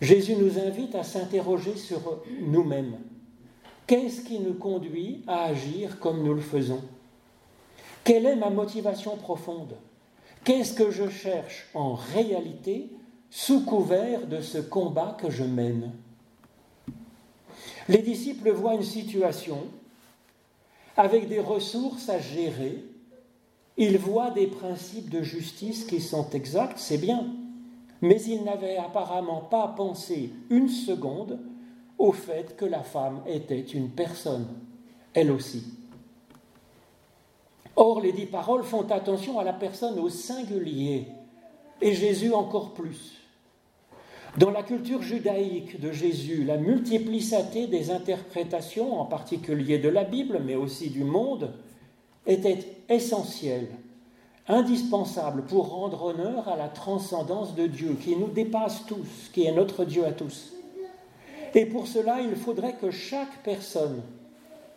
Jésus 0.00 0.36
nous 0.36 0.58
invite 0.58 0.94
à 0.94 1.04
s'interroger 1.04 1.76
sur 1.76 2.22
nous-mêmes. 2.40 2.98
Qu'est-ce 3.86 4.22
qui 4.22 4.38
nous 4.40 4.54
conduit 4.54 5.22
à 5.26 5.44
agir 5.44 5.98
comme 6.00 6.22
nous 6.22 6.34
le 6.34 6.40
faisons? 6.40 6.82
Quelle 8.02 8.26
est 8.26 8.36
ma 8.36 8.50
motivation 8.50 9.16
profonde? 9.16 9.76
Qu'est-ce 10.42 10.74
que 10.74 10.90
je 10.90 11.08
cherche 11.08 11.68
en 11.74 11.94
réalité 11.94 12.90
sous 13.30 13.64
couvert 13.64 14.26
de 14.26 14.40
ce 14.40 14.58
combat 14.58 15.16
que 15.18 15.30
je 15.30 15.44
mène? 15.44 15.92
Les 17.88 18.02
disciples 18.02 18.50
voient 18.50 18.74
une 18.74 18.82
situation 18.82 19.58
avec 20.96 21.28
des 21.28 21.40
ressources 21.40 22.08
à 22.08 22.18
gérer. 22.18 22.84
Ils 23.76 23.98
voient 23.98 24.30
des 24.30 24.46
principes 24.46 25.10
de 25.10 25.22
justice 25.22 25.84
qui 25.84 26.00
sont 26.00 26.28
exacts, 26.30 26.78
c'est 26.78 26.98
bien, 26.98 27.26
mais 28.04 28.20
ils 28.24 28.44
n'avaient 28.44 28.76
apparemment 28.76 29.40
pas 29.40 29.68
pensé 29.68 30.30
une 30.50 30.68
seconde 30.68 31.38
au 31.96 32.12
fait 32.12 32.54
que 32.54 32.66
la 32.66 32.82
femme 32.82 33.22
était 33.26 33.62
une 33.62 33.88
personne, 33.88 34.46
elle 35.14 35.30
aussi. 35.30 35.64
Or, 37.76 38.02
les 38.02 38.12
dix 38.12 38.26
paroles 38.26 38.62
font 38.62 38.90
attention 38.90 39.38
à 39.38 39.44
la 39.44 39.54
personne 39.54 39.98
au 39.98 40.10
singulier, 40.10 41.08
et 41.80 41.94
Jésus 41.94 42.34
encore 42.34 42.74
plus. 42.74 43.22
Dans 44.36 44.50
la 44.50 44.62
culture 44.62 45.00
judaïque 45.00 45.80
de 45.80 45.90
Jésus, 45.90 46.44
la 46.44 46.58
multiplicité 46.58 47.68
des 47.68 47.90
interprétations, 47.90 49.00
en 49.00 49.06
particulier 49.06 49.78
de 49.78 49.88
la 49.88 50.04
Bible, 50.04 50.42
mais 50.44 50.56
aussi 50.56 50.90
du 50.90 51.04
monde, 51.04 51.54
était 52.26 52.76
essentiel, 52.90 53.68
indispensable 54.48 55.42
pour 55.42 55.70
rendre 55.70 56.04
honneur 56.04 56.48
à 56.48 56.56
la 56.56 56.68
transcendance 56.68 57.54
de 57.54 57.66
Dieu 57.66 57.96
qui 58.00 58.16
nous 58.16 58.28
dépasse 58.28 58.84
tous, 58.86 59.30
qui 59.32 59.44
est 59.44 59.52
notre 59.52 59.84
Dieu 59.84 60.04
à 60.04 60.12
tous. 60.12 60.52
Et 61.54 61.66
pour 61.66 61.86
cela, 61.86 62.20
il 62.20 62.36
faudrait 62.36 62.74
que 62.74 62.90
chaque 62.90 63.42
personne 63.42 64.02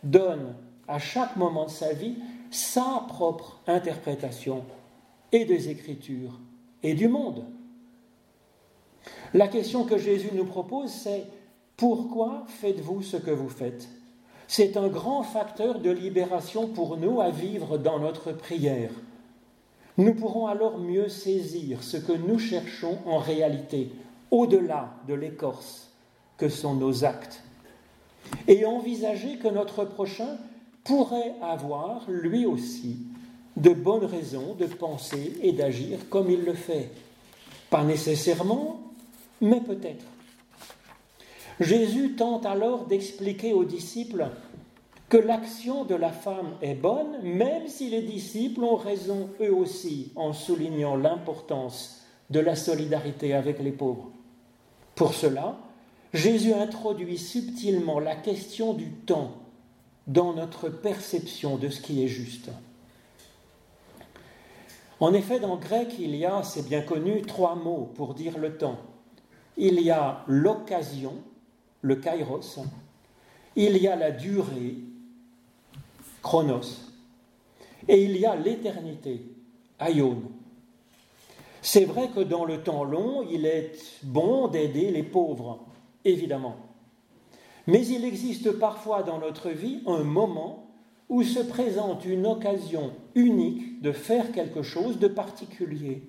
donne 0.02 0.54
à 0.86 0.98
chaque 0.98 1.36
moment 1.36 1.66
de 1.66 1.70
sa 1.70 1.92
vie 1.92 2.16
sa 2.50 3.04
propre 3.08 3.60
interprétation 3.66 4.64
et 5.32 5.44
des 5.44 5.68
Écritures 5.68 6.38
et 6.82 6.94
du 6.94 7.08
monde. 7.08 7.44
La 9.34 9.48
question 9.48 9.84
que 9.84 9.98
Jésus 9.98 10.30
nous 10.32 10.44
propose, 10.44 10.90
c'est 10.90 11.24
pourquoi 11.76 12.44
faites-vous 12.46 13.02
ce 13.02 13.16
que 13.16 13.30
vous 13.30 13.48
faites? 13.48 13.88
C'est 14.46 14.78
un 14.78 14.88
grand 14.88 15.22
facteur 15.22 15.80
de 15.80 15.90
libération 15.90 16.68
pour 16.68 16.96
nous 16.96 17.20
à 17.20 17.28
vivre 17.30 17.76
dans 17.76 17.98
notre 17.98 18.32
prière. 18.32 18.90
Nous 19.98 20.14
pourrons 20.14 20.46
alors 20.46 20.78
mieux 20.78 21.08
saisir 21.08 21.82
ce 21.82 21.96
que 21.96 22.12
nous 22.12 22.38
cherchons 22.38 22.98
en 23.04 23.18
réalité, 23.18 23.90
au-delà 24.30 24.94
de 25.08 25.14
l'écorce 25.14 25.90
que 26.36 26.48
sont 26.48 26.74
nos 26.74 27.04
actes, 27.04 27.42
et 28.46 28.64
envisager 28.64 29.38
que 29.38 29.48
notre 29.48 29.84
prochain 29.84 30.38
pourrait 30.84 31.34
avoir, 31.42 32.08
lui 32.08 32.46
aussi, 32.46 32.98
de 33.56 33.70
bonnes 33.70 34.04
raisons 34.04 34.54
de 34.54 34.66
penser 34.66 35.36
et 35.42 35.50
d'agir 35.50 36.08
comme 36.08 36.30
il 36.30 36.44
le 36.44 36.54
fait. 36.54 36.90
Pas 37.68 37.82
nécessairement, 37.82 38.80
mais 39.40 39.60
peut-être. 39.60 40.04
Jésus 41.58 42.12
tente 42.12 42.46
alors 42.46 42.84
d'expliquer 42.84 43.52
aux 43.52 43.64
disciples 43.64 44.28
que 45.08 45.16
l'action 45.16 45.84
de 45.84 45.94
la 45.94 46.12
femme 46.12 46.56
est 46.60 46.74
bonne, 46.74 47.22
même 47.22 47.66
si 47.66 47.88
les 47.88 48.02
disciples 48.02 48.62
ont 48.62 48.76
raison 48.76 49.30
eux 49.40 49.54
aussi 49.54 50.12
en 50.16 50.32
soulignant 50.32 50.96
l'importance 50.96 52.02
de 52.30 52.40
la 52.40 52.56
solidarité 52.56 53.32
avec 53.32 53.58
les 53.60 53.72
pauvres. 53.72 54.10
Pour 54.94 55.14
cela, 55.14 55.56
Jésus 56.12 56.52
introduit 56.52 57.16
subtilement 57.16 58.00
la 58.00 58.16
question 58.16 58.74
du 58.74 58.90
temps 58.90 59.32
dans 60.06 60.34
notre 60.34 60.68
perception 60.68 61.56
de 61.56 61.68
ce 61.68 61.80
qui 61.80 62.02
est 62.02 62.08
juste. 62.08 62.50
En 65.00 65.14
effet, 65.14 65.38
dans 65.38 65.54
le 65.54 65.60
grec, 65.60 65.94
il 65.98 66.16
y 66.16 66.24
a, 66.24 66.42
c'est 66.42 66.68
bien 66.68 66.82
connu, 66.82 67.22
trois 67.22 67.54
mots 67.54 67.92
pour 67.94 68.14
dire 68.14 68.36
le 68.36 68.56
temps. 68.56 68.78
Il 69.56 69.80
y 69.80 69.90
a 69.90 70.24
l'occasion, 70.26 71.14
le 71.82 71.96
kairos, 71.96 72.58
il 73.54 73.76
y 73.78 73.88
a 73.88 73.96
la 73.96 74.10
durée, 74.10 74.76
chronos, 76.22 76.92
et 77.88 78.02
il 78.02 78.16
y 78.16 78.26
a 78.26 78.36
l'éternité, 78.36 79.22
aion. 79.80 80.22
C'est 81.62 81.84
vrai 81.84 82.08
que 82.08 82.20
dans 82.20 82.44
le 82.44 82.62
temps 82.62 82.84
long, 82.84 83.26
il 83.30 83.46
est 83.46 83.72
bon 84.02 84.48
d'aider 84.48 84.90
les 84.90 85.02
pauvres, 85.02 85.66
évidemment. 86.04 86.56
Mais 87.66 87.86
il 87.86 88.04
existe 88.04 88.52
parfois 88.52 89.02
dans 89.02 89.18
notre 89.18 89.50
vie 89.50 89.82
un 89.86 90.02
moment 90.02 90.68
où 91.08 91.22
se 91.22 91.40
présente 91.40 92.04
une 92.04 92.26
occasion 92.26 92.92
unique 93.14 93.80
de 93.82 93.92
faire 93.92 94.32
quelque 94.32 94.62
chose 94.62 94.98
de 94.98 95.08
particulier. 95.08 96.02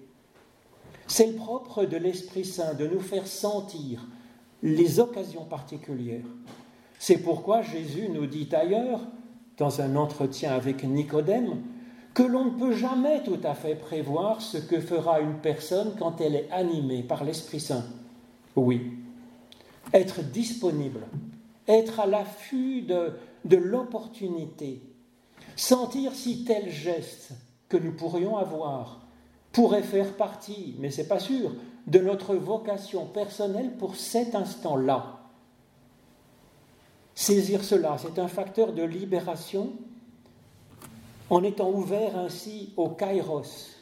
C'est 1.08 1.28
le 1.28 1.36
propre 1.36 1.86
de 1.86 1.98
l'Esprit 1.98 2.45
Saint 2.45 2.74
de 2.76 2.88
nous 2.88 3.00
faire 3.00 3.28
sentir 3.28 4.08
les 4.62 5.00
occasions 5.00 5.45
particulières. 5.45 6.26
C'est 7.00 7.17
pourquoi 7.17 7.62
Jésus 7.62 8.10
nous 8.10 8.28
dit 8.28 8.50
ailleurs, 8.52 9.02
dans 9.60 9.82
un 9.82 9.95
entretien 9.95 10.54
avec 10.54 10.84
Nicodème, 10.84 11.62
que 12.13 12.24
l'on 12.24 12.45
ne 12.45 12.58
peut 12.58 12.74
jamais 12.74 13.22
tout 13.24 13.39
à 13.43 13.54
fait 13.54 13.76
prévoir 13.76 14.41
ce 14.41 14.58
que 14.58 14.80
fera 14.80 15.19
une 15.19 15.36
personne 15.36 15.93
quand 16.00 16.19
elle 16.22 16.36
est 16.36 16.50
animée 16.52 17.04
par 17.04 17.24
l'Esprit 17.24 17.60
Saint. 17.60 17.86
Oui, 18.56 18.93
être 19.93 20.24
disponible, 20.24 21.02
être 21.67 22.00
à 22.00 22.08
l'affût 22.08 22.82
de, 22.82 23.13
de 23.45 23.58
l'opportunité, 23.58 24.82
sentir 25.56 26.13
si 26.13 26.45
tel 26.45 26.69
geste 26.69 27.32
que 27.67 27.78
nous 27.78 27.93
pourrions 27.93 28.38
avoir 28.38 29.02
pourrait 29.52 29.84
faire 29.84 30.13
partie, 30.13 30.76
mais 30.80 30.91
ce 30.91 31.02
n'est 31.02 31.08
pas 31.08 31.19
sûr, 31.19 31.52
de 31.88 32.00
notre 32.00 32.36
vocation 32.36 33.06
personnelle 33.06 33.76
pour 33.78 33.95
cet 33.95 34.36
instant-là. 34.36 35.18
Saisir 37.19 37.65
cela, 37.65 37.97
c'est 37.97 38.17
un 38.17 38.29
facteur 38.29 38.71
de 38.71 38.82
libération 38.82 39.73
en 41.29 41.43
étant 41.43 41.69
ouvert 41.69 42.17
ainsi 42.17 42.71
au 42.77 42.88
kairos, 42.88 43.75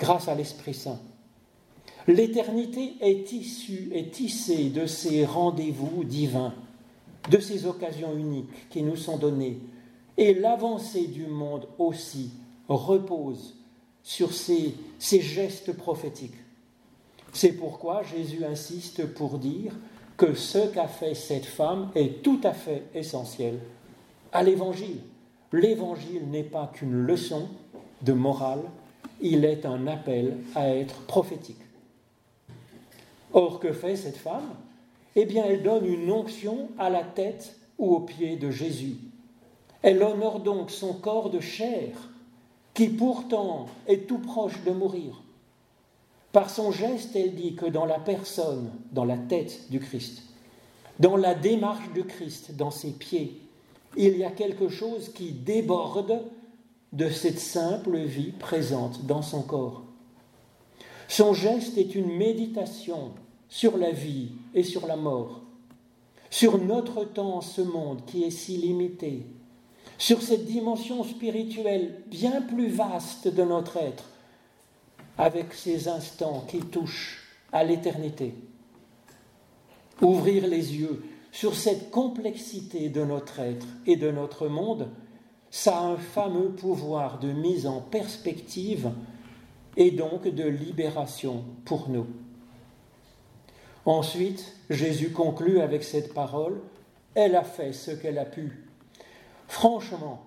grâce 0.00 0.26
à 0.26 0.34
l'Esprit 0.34 0.74
Saint. 0.74 0.98
L'éternité 2.08 2.94
est 3.00 3.30
issue, 3.30 3.92
est 3.94 4.10
tissée 4.10 4.70
de 4.70 4.86
ces 4.86 5.24
rendez-vous 5.24 6.02
divins, 6.02 6.52
de 7.30 7.38
ces 7.38 7.64
occasions 7.64 8.16
uniques 8.16 8.68
qui 8.70 8.82
nous 8.82 8.96
sont 8.96 9.18
données. 9.18 9.60
Et 10.16 10.34
l'avancée 10.34 11.06
du 11.06 11.28
monde 11.28 11.68
aussi 11.78 12.32
repose 12.66 13.54
sur 14.02 14.34
ces, 14.34 14.74
ces 14.98 15.20
gestes 15.20 15.74
prophétiques. 15.74 16.34
C'est 17.32 17.52
pourquoi 17.52 18.02
Jésus 18.02 18.44
insiste 18.44 19.06
pour 19.14 19.38
dire 19.38 19.76
que 20.22 20.34
ce 20.34 20.68
qu'a 20.68 20.86
fait 20.86 21.16
cette 21.16 21.46
femme 21.46 21.90
est 21.96 22.22
tout 22.22 22.38
à 22.44 22.52
fait 22.52 22.84
essentiel 22.94 23.58
à 24.32 24.44
l'Évangile. 24.44 25.00
L'Évangile 25.52 26.30
n'est 26.30 26.44
pas 26.44 26.70
qu'une 26.72 26.92
leçon 26.92 27.48
de 28.02 28.12
morale, 28.12 28.62
il 29.20 29.44
est 29.44 29.66
un 29.66 29.88
appel 29.88 30.36
à 30.54 30.68
être 30.68 31.00
prophétique. 31.06 31.60
Or, 33.32 33.58
que 33.58 33.72
fait 33.72 33.96
cette 33.96 34.16
femme? 34.16 34.54
Eh 35.16 35.24
bien, 35.24 35.44
elle 35.44 35.64
donne 35.64 35.86
une 35.86 36.12
onction 36.12 36.68
à 36.78 36.88
la 36.88 37.02
tête 37.02 37.56
ou 37.76 37.92
aux 37.92 38.00
pieds 38.00 38.36
de 38.36 38.52
Jésus. 38.52 38.98
Elle 39.82 40.04
honore 40.04 40.38
donc 40.38 40.70
son 40.70 40.92
corps 40.92 41.30
de 41.30 41.40
chair, 41.40 41.88
qui 42.74 42.90
pourtant 42.90 43.66
est 43.88 44.06
tout 44.06 44.18
proche 44.18 44.62
de 44.62 44.70
mourir. 44.70 45.20
Par 46.32 46.48
son 46.48 46.72
geste, 46.72 47.14
elle 47.14 47.34
dit 47.34 47.54
que 47.54 47.66
dans 47.66 47.84
la 47.84 47.98
personne, 47.98 48.70
dans 48.90 49.04
la 49.04 49.18
tête 49.18 49.70
du 49.70 49.80
Christ, 49.80 50.22
dans 50.98 51.16
la 51.16 51.34
démarche 51.34 51.92
du 51.92 52.04
Christ, 52.04 52.56
dans 52.56 52.70
ses 52.70 52.92
pieds, 52.92 53.40
il 53.96 54.16
y 54.16 54.24
a 54.24 54.30
quelque 54.30 54.68
chose 54.68 55.10
qui 55.10 55.32
déborde 55.32 56.22
de 56.92 57.08
cette 57.10 57.38
simple 57.38 57.98
vie 57.98 58.32
présente 58.32 59.04
dans 59.04 59.22
son 59.22 59.42
corps. 59.42 59.82
Son 61.08 61.34
geste 61.34 61.76
est 61.76 61.94
une 61.94 62.16
méditation 62.16 63.12
sur 63.48 63.76
la 63.76 63.90
vie 63.90 64.30
et 64.54 64.62
sur 64.62 64.86
la 64.86 64.96
mort. 64.96 65.42
sur 66.30 66.56
notre 66.56 67.04
temps, 67.04 67.42
ce 67.42 67.60
monde 67.60 68.06
qui 68.06 68.24
est 68.24 68.30
si 68.30 68.56
limité, 68.56 69.26
sur 69.98 70.22
cette 70.22 70.46
dimension 70.46 71.04
spirituelle 71.04 72.00
bien 72.06 72.40
plus 72.40 72.68
vaste 72.68 73.28
de 73.28 73.42
notre 73.42 73.76
être, 73.76 74.08
avec 75.18 75.52
ces 75.52 75.88
instants 75.88 76.44
qui 76.48 76.60
touchent 76.60 77.22
à 77.52 77.64
l'éternité. 77.64 78.34
Ouvrir 80.00 80.46
les 80.46 80.76
yeux 80.76 81.04
sur 81.30 81.54
cette 81.54 81.90
complexité 81.90 82.88
de 82.88 83.04
notre 83.04 83.40
être 83.40 83.66
et 83.86 83.96
de 83.96 84.10
notre 84.10 84.48
monde, 84.48 84.88
ça 85.50 85.78
a 85.78 85.84
un 85.84 85.96
fameux 85.96 86.50
pouvoir 86.50 87.18
de 87.18 87.32
mise 87.32 87.66
en 87.66 87.80
perspective 87.80 88.90
et 89.76 89.90
donc 89.90 90.26
de 90.26 90.44
libération 90.44 91.44
pour 91.64 91.88
nous. 91.88 92.06
Ensuite, 93.84 94.56
Jésus 94.70 95.10
conclut 95.10 95.60
avec 95.60 95.82
cette 95.82 96.14
parole, 96.14 96.60
Elle 97.14 97.36
a 97.36 97.44
fait 97.44 97.74
ce 97.74 97.90
qu'elle 97.90 98.18
a 98.18 98.24
pu. 98.24 98.66
Franchement, 99.46 100.22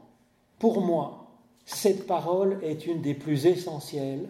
pour 0.59 0.81
moi, 0.81 1.31
cette 1.65 2.05
parole 2.05 2.59
est 2.61 2.85
une 2.85 3.01
des 3.01 3.15
plus 3.15 3.47
essentielles, 3.47 4.29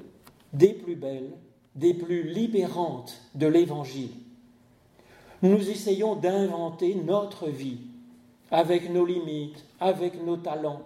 des 0.56 0.74
plus 0.74 0.96
belles, 0.96 1.32
des 1.76 1.94
plus 1.94 2.24
libérantes 2.24 3.20
de 3.36 3.46
l'Évangile. 3.46 4.12
Nous 5.42 5.70
essayons 5.70 6.16
d'inventer 6.16 6.96
notre 6.96 7.50
vie 7.50 7.80
avec 8.52 8.90
nos 8.90 9.06
limites, 9.06 9.66
avec 9.82 10.24
nos 10.24 10.38
talents, 10.38 10.82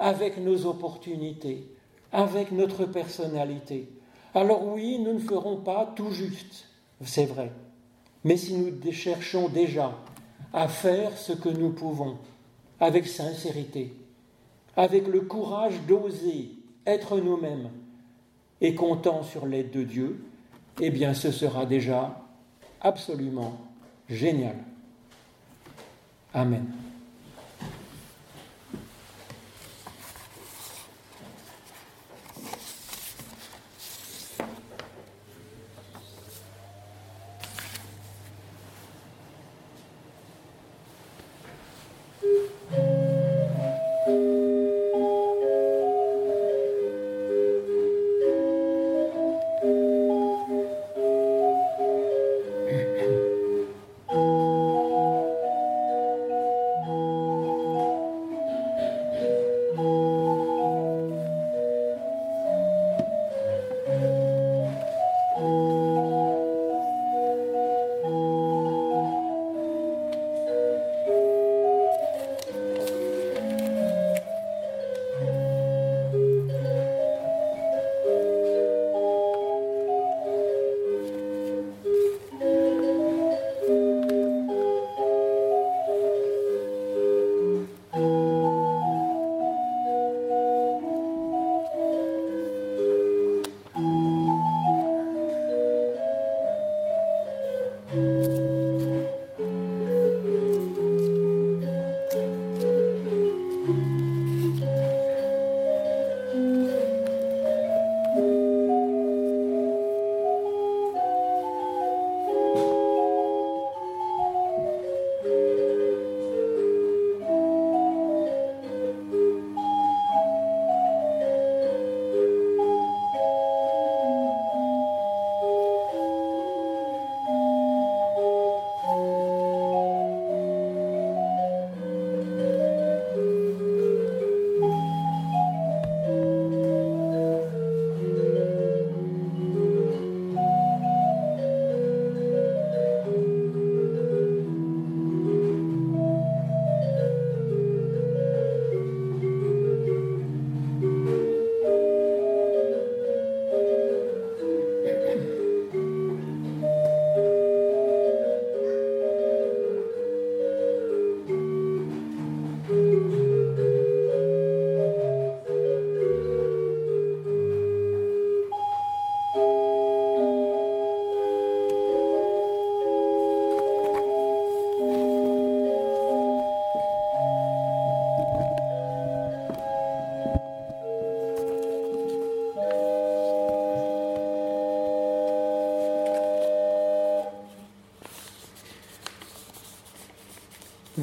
avec 0.00 0.38
nos 0.38 0.66
opportunités, 0.66 1.64
avec 2.10 2.50
notre 2.50 2.86
personnalité. 2.86 3.88
Alors 4.34 4.66
oui, 4.66 4.98
nous 4.98 5.14
ne 5.14 5.20
ferons 5.20 5.58
pas 5.58 5.92
tout 5.94 6.10
juste, 6.10 6.66
c'est 7.04 7.26
vrai. 7.26 7.52
Mais 8.24 8.36
si 8.36 8.54
nous 8.54 8.72
cherchons 8.90 9.48
déjà 9.48 9.96
à 10.52 10.66
faire 10.66 11.16
ce 11.16 11.32
que 11.32 11.48
nous 11.48 11.70
pouvons, 11.70 12.16
avec 12.80 13.06
sincérité, 13.06 13.94
avec 14.76 15.06
le 15.06 15.20
courage 15.20 15.80
d'oser 15.86 16.50
être 16.84 17.18
nous-mêmes 17.18 17.70
et 18.64 18.74
comptant 18.74 19.22
sur 19.22 19.44
l'aide 19.44 19.70
de 19.72 19.82
Dieu, 19.82 20.24
eh 20.80 20.88
bien 20.88 21.12
ce 21.12 21.30
sera 21.30 21.66
déjà 21.66 22.18
absolument 22.80 23.60
génial. 24.08 24.56
Amen. 26.32 26.64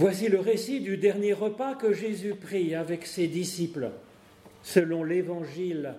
Voici 0.02 0.30
le 0.30 0.40
récit 0.40 0.80
du 0.80 0.98
dernier 0.98 1.32
repas 1.32 1.76
que 1.76 1.94
Jésus 1.94 2.34
prit 2.34 2.74
avec 2.74 3.06
ses 3.06 3.28
disciples, 3.28 3.92
selon 4.64 5.04
l'évangile 5.04 5.94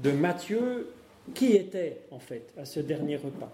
de 0.00 0.10
Matthieu, 0.10 0.88
qui 1.32 1.52
était 1.52 1.98
en 2.10 2.18
fait 2.18 2.52
à 2.58 2.64
ce 2.64 2.80
dernier 2.80 3.14
repas? 3.14 3.52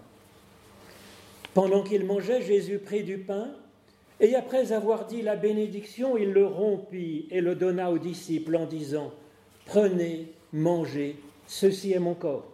Pendant 1.52 1.82
qu'il 1.82 2.06
mangeait, 2.06 2.40
Jésus 2.40 2.78
prit 2.78 3.02
du 3.02 3.18
pain, 3.18 3.50
et 4.18 4.34
après 4.34 4.72
avoir 4.72 5.04
dit 5.04 5.20
la 5.20 5.36
bénédiction, 5.36 6.16
il 6.16 6.32
le 6.32 6.46
rompit 6.46 7.28
et 7.30 7.42
le 7.42 7.54
donna 7.54 7.90
aux 7.90 7.98
disciples 7.98 8.56
en 8.56 8.64
disant, 8.64 9.12
Prenez, 9.66 10.32
mangez, 10.54 11.16
ceci 11.46 11.92
est 11.92 11.98
mon 11.98 12.14
corps. 12.14 12.50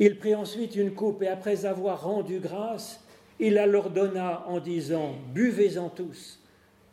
Il 0.00 0.16
prit 0.16 0.34
ensuite 0.34 0.74
une 0.74 0.94
coupe 0.94 1.22
et 1.22 1.28
après 1.28 1.66
avoir 1.66 2.04
rendu 2.04 2.38
grâce, 2.38 3.01
il 3.42 3.54
la 3.54 3.66
leur 3.66 3.90
donna 3.90 4.44
en 4.46 4.60
disant, 4.60 5.16
Buvez-en 5.34 5.88
tous, 5.88 6.38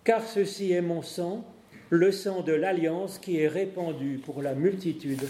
car 0.04 0.24
ceci 0.24 0.72
est 0.72 0.82
mon 0.82 1.04
sang, 1.04 1.46
le 1.92 2.12
sang 2.12 2.42
de 2.42 2.54
l'alliance 2.54 3.20
qui 3.20 3.38
est 3.38 3.48
répandu 3.48 4.20
pour 4.26 4.42
la 4.42 4.56
multitude, 4.56 5.22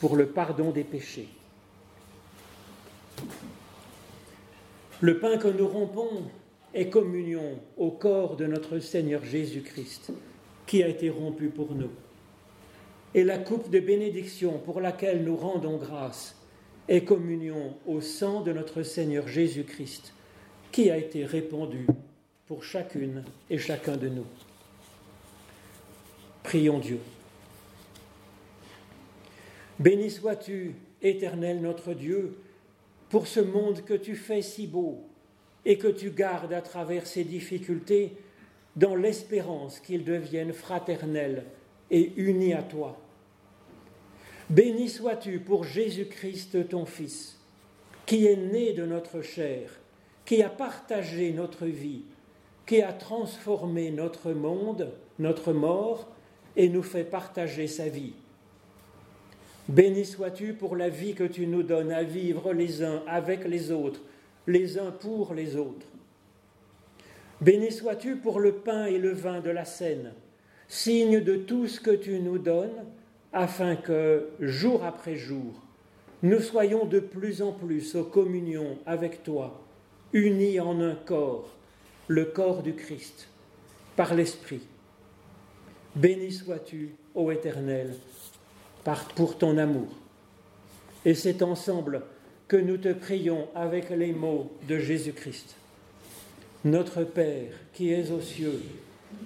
pour 0.00 0.16
le 0.16 0.26
pardon 0.26 0.70
des 0.70 0.84
péchés. 0.84 1.28
Le 5.00 5.18
pain 5.18 5.38
que 5.38 5.48
nous 5.48 5.66
rompons 5.66 6.24
est 6.74 6.90
communion 6.90 7.58
au 7.78 7.90
corps 7.90 8.36
de 8.36 8.44
notre 8.44 8.80
Seigneur 8.80 9.24
Jésus-Christ, 9.24 10.12
qui 10.66 10.82
a 10.82 10.88
été 10.88 11.08
rompu 11.08 11.48
pour 11.48 11.74
nous. 11.74 11.90
Et 13.14 13.24
la 13.24 13.38
coupe 13.38 13.70
de 13.70 13.80
bénédiction 13.80 14.58
pour 14.58 14.82
laquelle 14.82 15.24
nous 15.24 15.36
rendons 15.36 15.78
grâce 15.78 16.36
est 16.86 17.04
communion 17.04 17.76
au 17.86 18.02
sang 18.02 18.42
de 18.42 18.52
notre 18.52 18.82
Seigneur 18.82 19.26
Jésus-Christ, 19.26 20.12
qui 20.72 20.90
a 20.90 20.96
été 20.96 21.24
répandu 21.24 21.86
pour 22.46 22.64
chacune 22.64 23.24
et 23.48 23.58
chacun 23.58 23.96
de 23.96 24.08
nous? 24.08 24.26
Prions 26.42 26.78
Dieu. 26.78 27.00
Béni 29.78 30.10
sois-tu, 30.10 30.74
éternel 31.02 31.60
notre 31.60 31.94
Dieu, 31.94 32.36
pour 33.08 33.26
ce 33.26 33.40
monde 33.40 33.84
que 33.84 33.94
tu 33.94 34.14
fais 34.14 34.42
si 34.42 34.66
beau 34.66 35.02
et 35.64 35.78
que 35.78 35.88
tu 35.88 36.10
gardes 36.10 36.52
à 36.52 36.62
travers 36.62 37.06
ces 37.06 37.24
difficultés 37.24 38.12
dans 38.76 38.94
l'espérance 38.94 39.80
qu'ils 39.80 40.04
deviennent 40.04 40.52
fraternels 40.52 41.44
et 41.90 42.12
unis 42.16 42.54
à 42.54 42.62
toi. 42.62 42.98
Béni 44.48 44.88
sois-tu 44.88 45.40
pour 45.40 45.64
Jésus-Christ, 45.64 46.68
ton 46.68 46.86
Fils, 46.86 47.38
qui 48.06 48.26
est 48.26 48.36
né 48.36 48.72
de 48.72 48.84
notre 48.84 49.22
chair, 49.22 49.70
qui 50.24 50.42
a 50.42 50.48
partagé 50.48 51.32
notre 51.32 51.66
vie, 51.66 52.02
qui 52.66 52.82
a 52.82 52.92
transformé 52.92 53.90
notre 53.90 54.32
monde, 54.32 54.92
notre 55.18 55.52
mort, 55.52 56.08
et 56.56 56.68
nous 56.68 56.82
fait 56.82 57.04
partager 57.04 57.66
sa 57.66 57.88
vie. 57.88 58.12
Béni 59.68 60.04
sois-tu 60.04 60.54
pour 60.54 60.74
la 60.74 60.88
vie 60.88 61.14
que 61.14 61.24
tu 61.24 61.46
nous 61.46 61.62
donnes 61.62 61.92
à 61.92 62.02
vivre 62.02 62.52
les 62.52 62.82
uns 62.82 63.02
avec 63.06 63.46
les 63.46 63.70
autres, 63.70 64.00
les 64.46 64.78
uns 64.78 64.90
pour 64.90 65.32
les 65.32 65.56
autres. 65.56 65.86
Béni 67.40 67.70
sois-tu 67.70 68.16
pour 68.16 68.40
le 68.40 68.52
pain 68.52 68.86
et 68.86 68.98
le 68.98 69.12
vin 69.12 69.40
de 69.40 69.50
la 69.50 69.64
scène, 69.64 70.12
signe 70.68 71.20
de 71.20 71.36
tout 71.36 71.68
ce 71.68 71.80
que 71.80 71.92
tu 71.92 72.18
nous 72.18 72.38
donnes, 72.38 72.84
afin 73.32 73.76
que, 73.76 74.28
jour 74.40 74.84
après 74.84 75.16
jour, 75.16 75.54
nous 76.22 76.40
soyons 76.40 76.84
de 76.84 77.00
plus 77.00 77.40
en 77.40 77.52
plus 77.52 77.94
aux 77.94 78.04
communions 78.04 78.76
avec 78.86 79.22
toi, 79.22 79.59
unis 80.12 80.60
en 80.60 80.80
un 80.80 80.94
corps, 80.94 81.50
le 82.08 82.26
corps 82.26 82.62
du 82.62 82.74
Christ, 82.74 83.28
par 83.96 84.14
l'Esprit. 84.14 84.62
Béni 85.94 86.32
sois-tu, 86.32 86.94
ô 87.14 87.30
Éternel, 87.30 87.94
pour 89.14 89.38
ton 89.38 89.58
amour. 89.58 89.88
Et 91.04 91.14
c'est 91.14 91.42
ensemble 91.42 92.02
que 92.48 92.56
nous 92.56 92.76
te 92.76 92.92
prions 92.92 93.48
avec 93.54 93.90
les 93.90 94.12
mots 94.12 94.50
de 94.68 94.78
Jésus-Christ. 94.78 95.54
Notre 96.64 97.04
Père 97.04 97.52
qui 97.72 97.92
es 97.92 98.10
aux 98.10 98.20
cieux, 98.20 98.62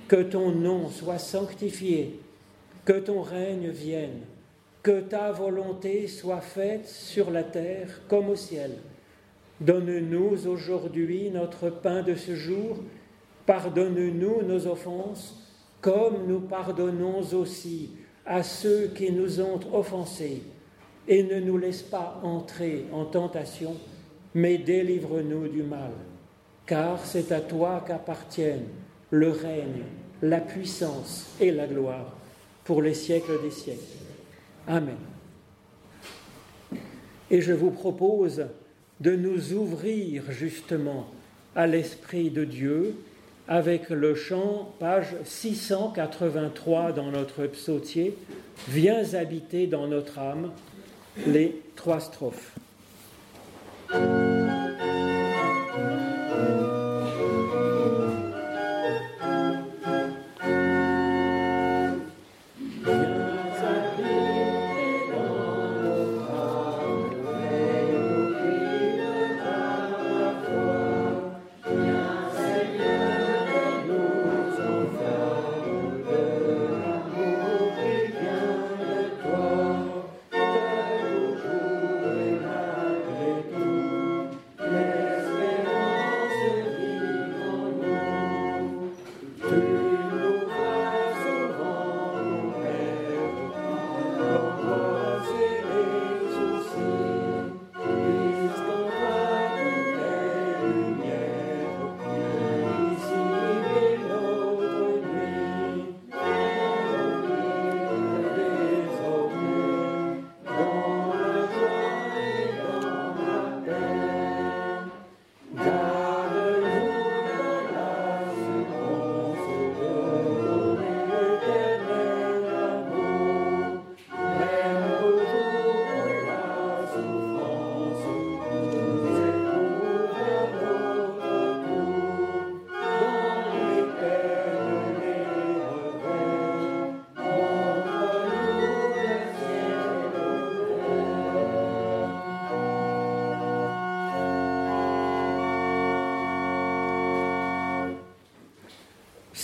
que 0.07 0.23
ton 0.23 0.53
nom 0.53 0.89
soit 0.89 1.19
sanctifié, 1.19 2.21
que 2.85 2.99
ton 2.99 3.23
règne 3.23 3.71
vienne, 3.71 4.21
que 4.83 5.01
ta 5.01 5.33
volonté 5.33 6.07
soit 6.07 6.43
faite 6.43 6.87
sur 6.87 7.31
la 7.31 7.43
terre 7.43 8.03
comme 8.09 8.29
au 8.29 8.37
ciel. 8.37 8.73
Donne-nous 9.61 10.49
aujourd'hui 10.49 11.31
notre 11.31 11.71
pain 11.71 12.03
de 12.03 12.15
ce 12.15 12.35
jour, 12.35 12.79
pardonne-nous 13.47 14.43
nos 14.43 14.67
offenses, 14.67 15.41
comme 15.81 16.27
nous 16.27 16.41
pardonnons 16.41 17.21
aussi 17.33 17.91
à 18.27 18.43
ceux 18.43 18.89
qui 18.89 19.13
nous 19.13 19.41
ont 19.41 19.61
offensés, 19.73 20.43
et 21.07 21.23
ne 21.23 21.39
nous 21.41 21.59
laisse 21.59 21.83
pas 21.83 22.21
entrer 22.23 22.87
en 22.93 23.05
tentation, 23.05 23.77
mais 24.35 24.59
délivre-nous 24.59 25.49
du 25.49 25.63
mal. 25.63 25.93
Car 26.67 27.05
c'est 27.05 27.31
à 27.31 27.41
toi 27.41 27.85
qu'appartiennent 27.87 28.69
le 29.11 29.31
règne, 29.31 29.85
la 30.23 30.41
puissance 30.41 31.27
et 31.41 31.53
la 31.53 31.67
gloire 31.67 32.17
pour 32.65 32.81
les 32.81 32.95
siècles 32.95 33.41
des 33.43 33.51
siècles. 33.51 33.81
Amen. 34.67 34.97
Et 37.31 37.41
je 37.43 37.53
vous 37.53 37.71
propose 37.71 38.47
de 39.01 39.17
nous 39.17 39.53
ouvrir 39.53 40.25
justement 40.31 41.09
à 41.57 41.67
l'Esprit 41.67 42.31
de 42.31 42.45
Dieu 42.45 42.97
avec 43.47 43.91
le 43.91 44.15
chant, 44.15 44.75
page 44.79 45.15
683 45.25 46.93
dans 46.93 47.11
notre 47.11 47.47
psautier, 47.47 48.17
Viens 48.69 49.15
habiter 49.15 49.67
dans 49.67 49.87
notre 49.89 50.19
âme, 50.19 50.51
les 51.27 51.61
trois 51.77 52.01
strophes. 52.01 52.55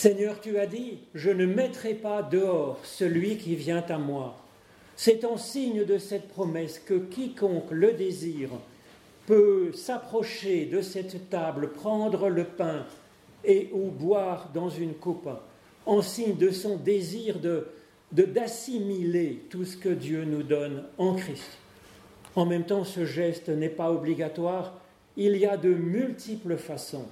Seigneur, 0.01 0.41
tu 0.41 0.59
as 0.59 0.65
dit, 0.65 0.97
je 1.15 1.29
ne 1.29 1.45
mettrai 1.45 1.93
pas 1.93 2.23
dehors 2.23 2.79
celui 2.85 3.37
qui 3.37 3.55
vient 3.55 3.85
à 3.87 3.99
moi. 3.99 4.35
C'est 4.97 5.27
en 5.27 5.37
signe 5.37 5.85
de 5.85 5.99
cette 5.99 6.29
promesse 6.29 6.79
que 6.79 6.95
quiconque 6.95 7.71
le 7.71 7.93
désire 7.93 8.49
peut 9.27 9.73
s'approcher 9.75 10.65
de 10.65 10.81
cette 10.81 11.29
table, 11.29 11.73
prendre 11.73 12.31
le 12.31 12.45
pain 12.45 12.87
et 13.45 13.69
ou 13.75 13.91
boire 13.91 14.49
dans 14.55 14.71
une 14.71 14.95
coupe, 14.95 15.29
en 15.85 16.01
signe 16.01 16.39
de 16.39 16.51
son 16.51 16.79
désir 16.79 17.39
de 17.39 17.67
d'assimiler 18.11 19.45
tout 19.51 19.67
ce 19.67 19.77
que 19.77 19.91
Dieu 19.91 20.25
nous 20.25 20.43
donne 20.43 20.85
en 20.97 21.13
Christ. 21.15 21.59
En 22.37 22.47
même 22.47 22.65
temps, 22.65 22.85
ce 22.85 23.05
geste 23.05 23.51
n'est 23.51 23.69
pas 23.69 23.93
obligatoire. 23.93 24.81
Il 25.19 25.37
y 25.37 25.45
a 25.45 25.59
de 25.59 25.75
multiples 25.75 26.57
façons 26.57 27.05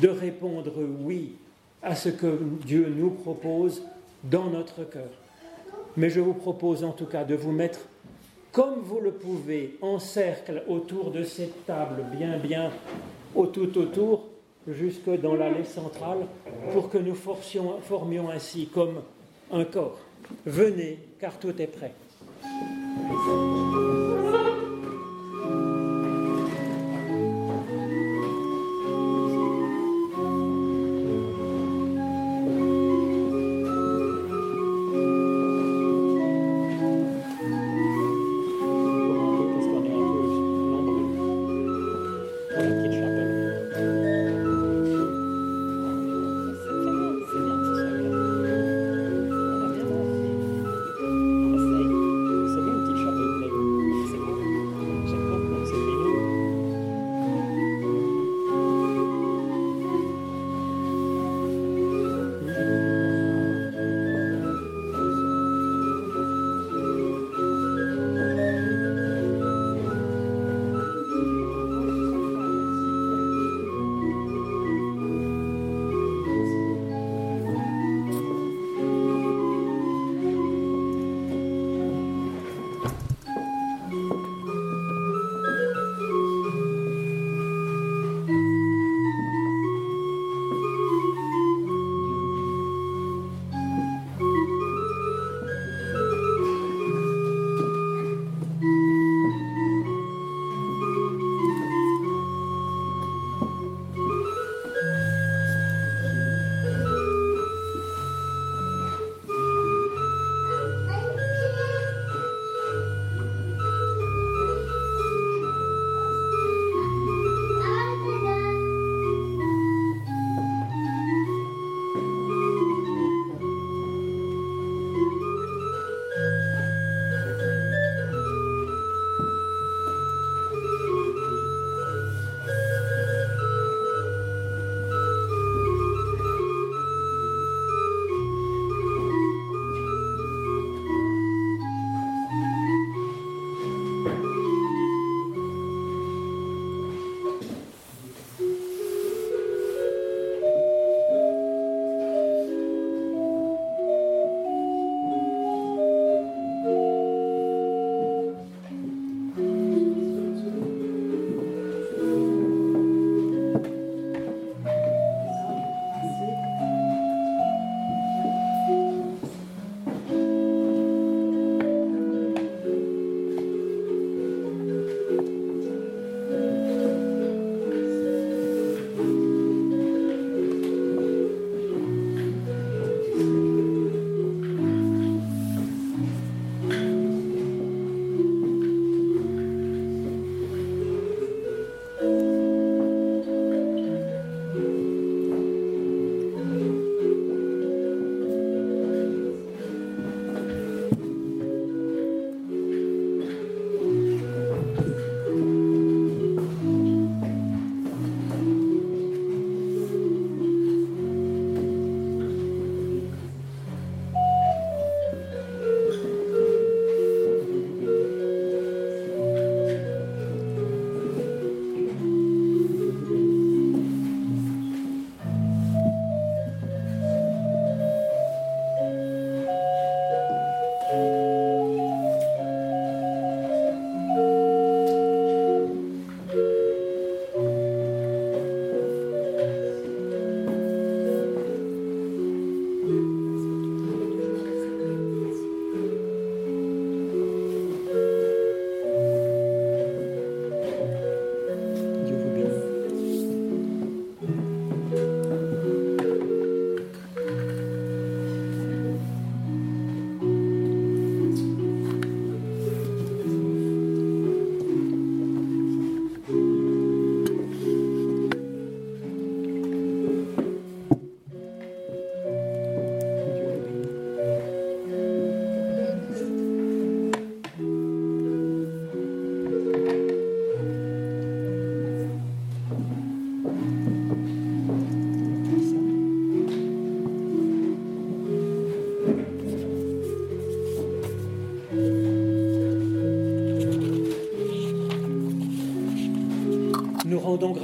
de 0.00 0.06
répondre 0.06 0.74
oui 1.00 1.34
à 1.82 1.94
ce 1.94 2.08
que 2.08 2.38
Dieu 2.64 2.92
nous 2.96 3.10
propose 3.10 3.82
dans 4.24 4.46
notre 4.50 4.84
cœur. 4.84 5.10
Mais 5.96 6.10
je 6.10 6.20
vous 6.20 6.34
propose 6.34 6.84
en 6.84 6.92
tout 6.92 7.06
cas 7.06 7.24
de 7.24 7.34
vous 7.34 7.52
mettre, 7.52 7.80
comme 8.52 8.80
vous 8.82 9.00
le 9.00 9.12
pouvez, 9.12 9.76
en 9.82 9.98
cercle 9.98 10.62
autour 10.68 11.10
de 11.10 11.22
cette 11.24 11.66
table, 11.66 12.04
bien, 12.16 12.38
bien, 12.38 12.70
au 13.34 13.46
tout 13.46 13.76
autour, 13.78 14.24
jusque 14.66 15.10
dans 15.20 15.34
l'allée 15.34 15.64
centrale, 15.64 16.26
pour 16.72 16.90
que 16.90 16.98
nous 16.98 17.14
formions 17.14 18.30
ainsi 18.30 18.66
comme 18.66 19.02
un 19.50 19.64
corps. 19.64 19.98
Venez, 20.44 20.98
car 21.18 21.38
tout 21.38 21.60
est 21.60 21.66
prêt. 21.66 21.92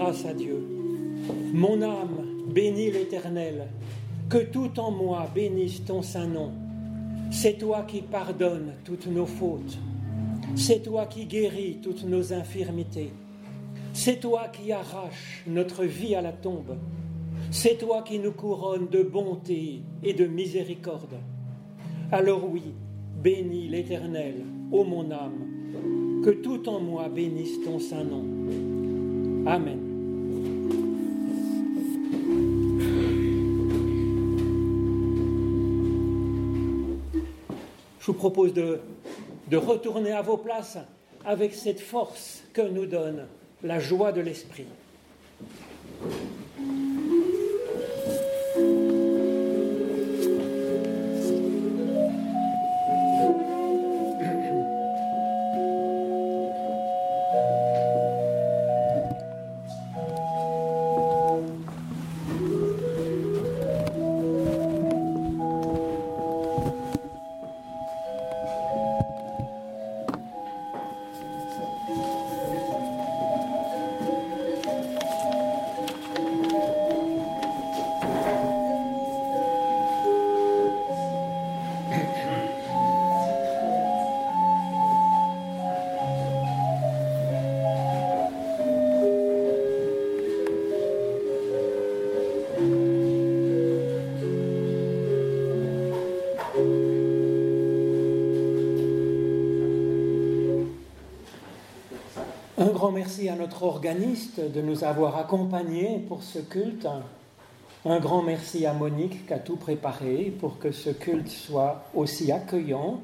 Grâce 0.05 0.27
à 0.27 0.35
Dieu. 0.35 0.63
Mon 1.55 1.81
âme 1.81 2.27
bénit 2.53 2.91
l'Éternel, 2.91 3.69
que 4.29 4.37
tout 4.37 4.79
en 4.79 4.91
moi 4.91 5.27
bénisse 5.35 5.83
ton 5.83 6.03
saint 6.03 6.27
nom. 6.27 6.51
C'est 7.31 7.57
toi 7.57 7.85
qui 7.89 8.03
pardonnes 8.03 8.75
toutes 8.85 9.07
nos 9.07 9.25
fautes. 9.25 9.79
C'est 10.57 10.83
toi 10.83 11.07
qui 11.07 11.25
guéris 11.25 11.79
toutes 11.83 12.05
nos 12.05 12.35
infirmités. 12.35 13.13
C'est 13.95 14.21
toi 14.21 14.49
qui 14.53 14.73
arraches 14.73 15.43
notre 15.47 15.85
vie 15.85 16.15
à 16.15 16.21
la 16.21 16.33
tombe. 16.33 16.77
C'est 17.51 17.79
toi 17.79 18.03
qui 18.03 18.19
nous 18.19 18.33
couronnes 18.33 18.89
de 18.89 19.03
bonté 19.03 19.81
et 20.03 20.13
de 20.13 20.27
miséricorde. 20.27 21.17
Alors 22.13 22.47
oui, 22.53 22.75
bénis 23.23 23.69
l'Éternel, 23.69 24.45
ô 24.71 24.85
mon 24.85 25.11
âme, 25.11 26.21
que 26.23 26.31
tout 26.31 26.69
en 26.69 26.79
moi 26.79 27.09
bénisse 27.09 27.65
ton 27.65 27.79
saint 27.79 28.05
nom. 28.05 28.25
Amen. 29.47 29.84
Je 38.05 38.13
vous 38.13 38.19
propose 38.19 38.53
de, 38.53 38.81
retourner 39.57 40.13
à 40.13 40.21
vos 40.21 40.37
places 40.37 40.77
avec 41.25 41.55
cette 41.55 41.81
force 41.81 42.45
que 42.53 42.61
nous 42.61 42.85
donne 42.85 43.27
la 43.63 43.79
joie 43.79 44.13
de 44.13 44.21
l'esprit. 44.21 44.67
À 103.29 103.37
notre 103.37 103.63
organiste 103.63 104.41
de 104.41 104.61
nous 104.61 104.85
avoir 104.85 105.17
accompagnés 105.17 106.05
pour 106.09 106.23
ce 106.23 106.39
culte. 106.39 106.87
Un 107.85 108.01
grand 108.01 108.23
merci 108.23 108.67
à 108.67 108.73
Monique 108.73 109.27
qui 109.27 109.33
a 109.33 109.39
tout 109.39 109.57
préparé 109.57 110.33
pour 110.39 110.59
que 110.59 110.73
ce 110.73 110.91
culte 110.91 111.29
soit 111.29 111.85
aussi 111.95 112.33
accueillant. 112.33 113.01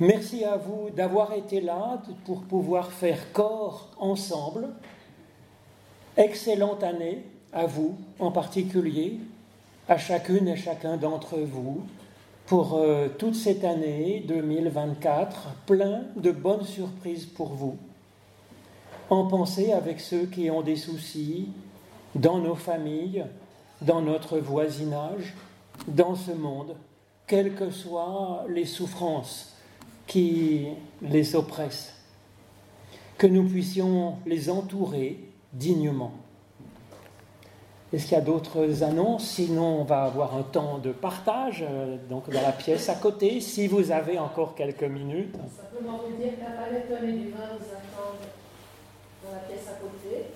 Merci 0.00 0.44
à 0.44 0.56
vous 0.56 0.90
d'avoir 0.90 1.32
été 1.32 1.60
là 1.60 2.02
pour 2.24 2.42
pouvoir 2.42 2.90
faire 2.90 3.32
corps 3.32 3.90
ensemble. 3.98 4.68
Excellente 6.16 6.82
année 6.82 7.24
à 7.52 7.66
vous 7.66 7.96
en 8.18 8.30
particulier, 8.30 9.18
à 9.88 9.98
chacune 9.98 10.48
et 10.48 10.56
chacun 10.56 10.96
d'entre 10.96 11.38
vous, 11.38 11.82
pour 12.46 12.74
euh, 12.74 13.08
toute 13.18 13.34
cette 13.34 13.64
année 13.64 14.24
2024, 14.26 15.48
plein 15.66 16.02
de 16.16 16.30
bonnes 16.30 16.64
surprises 16.64 17.26
pour 17.26 17.48
vous 17.54 17.76
en 19.10 19.26
pensée 19.26 19.72
avec 19.72 20.00
ceux 20.00 20.26
qui 20.26 20.50
ont 20.50 20.62
des 20.62 20.76
soucis 20.76 21.48
dans 22.14 22.38
nos 22.38 22.54
familles, 22.54 23.24
dans 23.80 24.00
notre 24.00 24.38
voisinage, 24.38 25.34
dans 25.88 26.14
ce 26.14 26.32
monde, 26.32 26.76
quelles 27.26 27.54
que 27.54 27.70
soient 27.70 28.44
les 28.48 28.66
souffrances 28.66 29.56
qui 30.06 30.68
les 31.02 31.34
oppressent, 31.34 31.94
que 33.18 33.26
nous 33.26 33.44
puissions 33.44 34.16
les 34.26 34.50
entourer 34.50 35.20
dignement. 35.52 36.12
Est-ce 37.92 38.06
qu'il 38.06 38.14
y 38.14 38.20
a 38.20 38.24
d'autres 38.24 38.82
annonces? 38.82 39.24
Sinon, 39.24 39.80
on 39.80 39.84
va 39.84 40.02
avoir 40.02 40.36
un 40.36 40.42
temps 40.42 40.78
de 40.78 40.90
partage, 40.90 41.64
euh, 41.68 41.96
donc 42.10 42.28
dans 42.28 42.42
la 42.42 42.50
pièce 42.50 42.88
à 42.88 42.96
côté, 42.96 43.40
si 43.40 43.68
vous 43.68 43.92
avez 43.92 44.18
encore 44.18 44.56
quelques 44.56 44.82
minutes. 44.82 45.36
Dans 49.24 49.32
la 49.32 49.40
pièce 49.40 49.68
à 49.68 49.74
côté. 49.80 50.26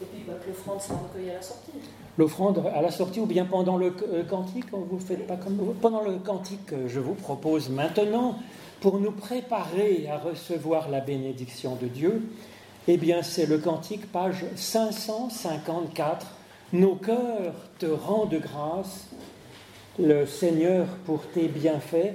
Et 0.00 0.04
puis 0.04 0.24
bah, 0.26 0.34
l'offrande 0.46 0.80
sera 0.80 0.98
recueillie 0.98 1.30
à 1.30 1.34
la 1.34 1.42
sortie. 1.42 1.72
L'offrande 2.16 2.64
à 2.74 2.82
la 2.82 2.90
sortie 2.90 3.20
ou 3.20 3.26
bien 3.26 3.44
pendant 3.44 3.76
le 3.76 3.94
euh, 4.12 4.24
cantique, 4.24 4.66
vous 4.72 4.98
faites 5.00 5.26
pas 5.26 5.36
comme 5.36 5.74
pendant 5.80 6.02
le 6.02 6.18
cantique, 6.18 6.72
euh, 6.72 6.88
je 6.88 7.00
vous 7.00 7.14
propose 7.14 7.68
maintenant 7.68 8.38
pour 8.80 9.00
nous 9.00 9.10
préparer 9.10 10.08
à 10.08 10.18
recevoir 10.18 10.88
la 10.88 11.00
bénédiction 11.00 11.76
de 11.76 11.86
Dieu. 11.86 12.22
Eh 12.86 12.96
bien, 12.96 13.22
c'est 13.22 13.46
le 13.46 13.58
cantique 13.58 14.10
page 14.10 14.44
554. 14.54 16.26
Nos 16.72 16.94
cœurs 16.94 17.54
te 17.78 17.86
rendent 17.86 18.38
grâce, 18.40 19.08
le 19.98 20.26
Seigneur, 20.26 20.86
pour 21.04 21.26
tes 21.26 21.48
bienfaits. 21.48 22.14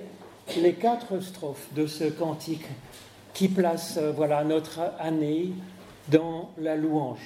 Les 0.57 0.73
quatre 0.73 1.19
strophes 1.19 1.67
de 1.73 1.85
ce 1.85 2.05
cantique 2.05 2.65
qui 3.33 3.47
place 3.47 3.97
euh, 3.97 4.11
voilà, 4.11 4.43
notre 4.43 4.79
année 4.99 5.53
dans 6.07 6.51
la 6.57 6.75
louange. 6.75 7.19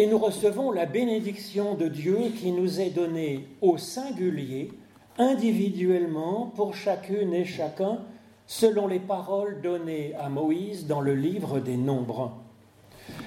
Et 0.00 0.06
nous 0.06 0.16
recevons 0.16 0.72
la 0.72 0.86
bénédiction 0.86 1.74
de 1.74 1.86
Dieu 1.86 2.16
qui 2.34 2.52
nous 2.52 2.80
est 2.80 2.88
donnée 2.88 3.46
au 3.60 3.76
singulier, 3.76 4.72
individuellement, 5.18 6.50
pour 6.56 6.74
chacune 6.74 7.34
et 7.34 7.44
chacun, 7.44 7.98
selon 8.46 8.86
les 8.86 8.98
paroles 8.98 9.60
données 9.60 10.14
à 10.18 10.30
Moïse 10.30 10.86
dans 10.86 11.02
le 11.02 11.14
livre 11.14 11.60
des 11.60 11.76
Nombres. 11.76 12.32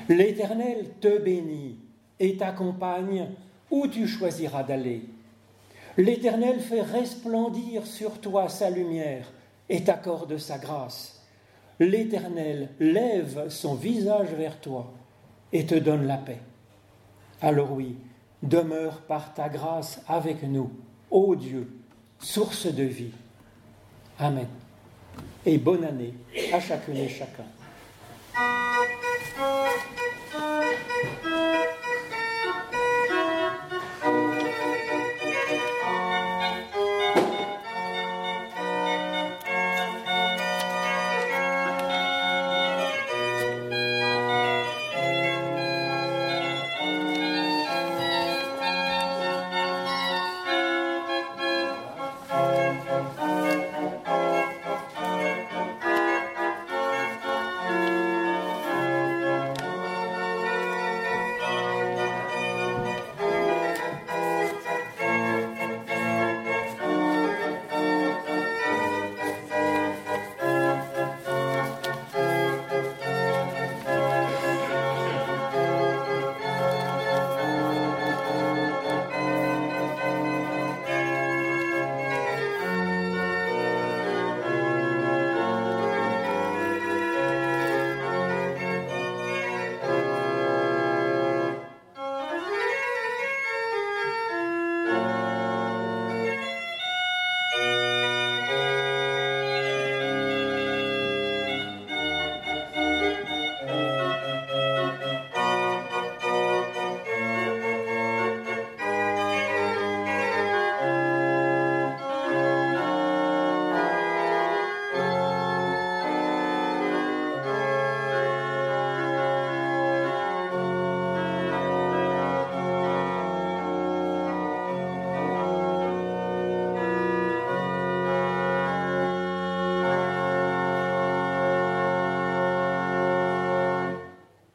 L'Éternel 0.09 0.87
te 0.99 1.19
bénit 1.21 1.77
et 2.19 2.37
t'accompagne 2.37 3.27
où 3.69 3.85
tu 3.87 4.07
choisiras 4.07 4.63
d'aller. 4.63 5.03
L'Éternel 5.95 6.59
fait 6.59 6.81
resplendir 6.81 7.85
sur 7.85 8.19
toi 8.19 8.49
sa 8.49 8.71
lumière 8.71 9.31
et 9.69 9.83
t'accorde 9.83 10.39
sa 10.39 10.57
grâce. 10.57 11.21
L'Éternel 11.79 12.69
lève 12.79 13.49
son 13.49 13.75
visage 13.75 14.33
vers 14.33 14.59
toi 14.59 14.91
et 15.51 15.67
te 15.67 15.75
donne 15.75 16.07
la 16.07 16.17
paix. 16.17 16.39
Alors 17.43 17.73
oui, 17.73 17.97
demeure 18.41 19.01
par 19.01 19.33
ta 19.33 19.49
grâce 19.49 19.99
avec 20.07 20.43
nous, 20.43 20.71
ô 21.11 21.35
Dieu, 21.35 21.69
source 22.17 22.67
de 22.67 22.83
vie. 22.83 23.11
Amen. 24.17 24.47
Et 25.45 25.57
bonne 25.57 25.83
année 25.83 26.13
à 26.53 26.61
chacune 26.61 26.95
et 26.95 27.09
chacun. 27.09 27.43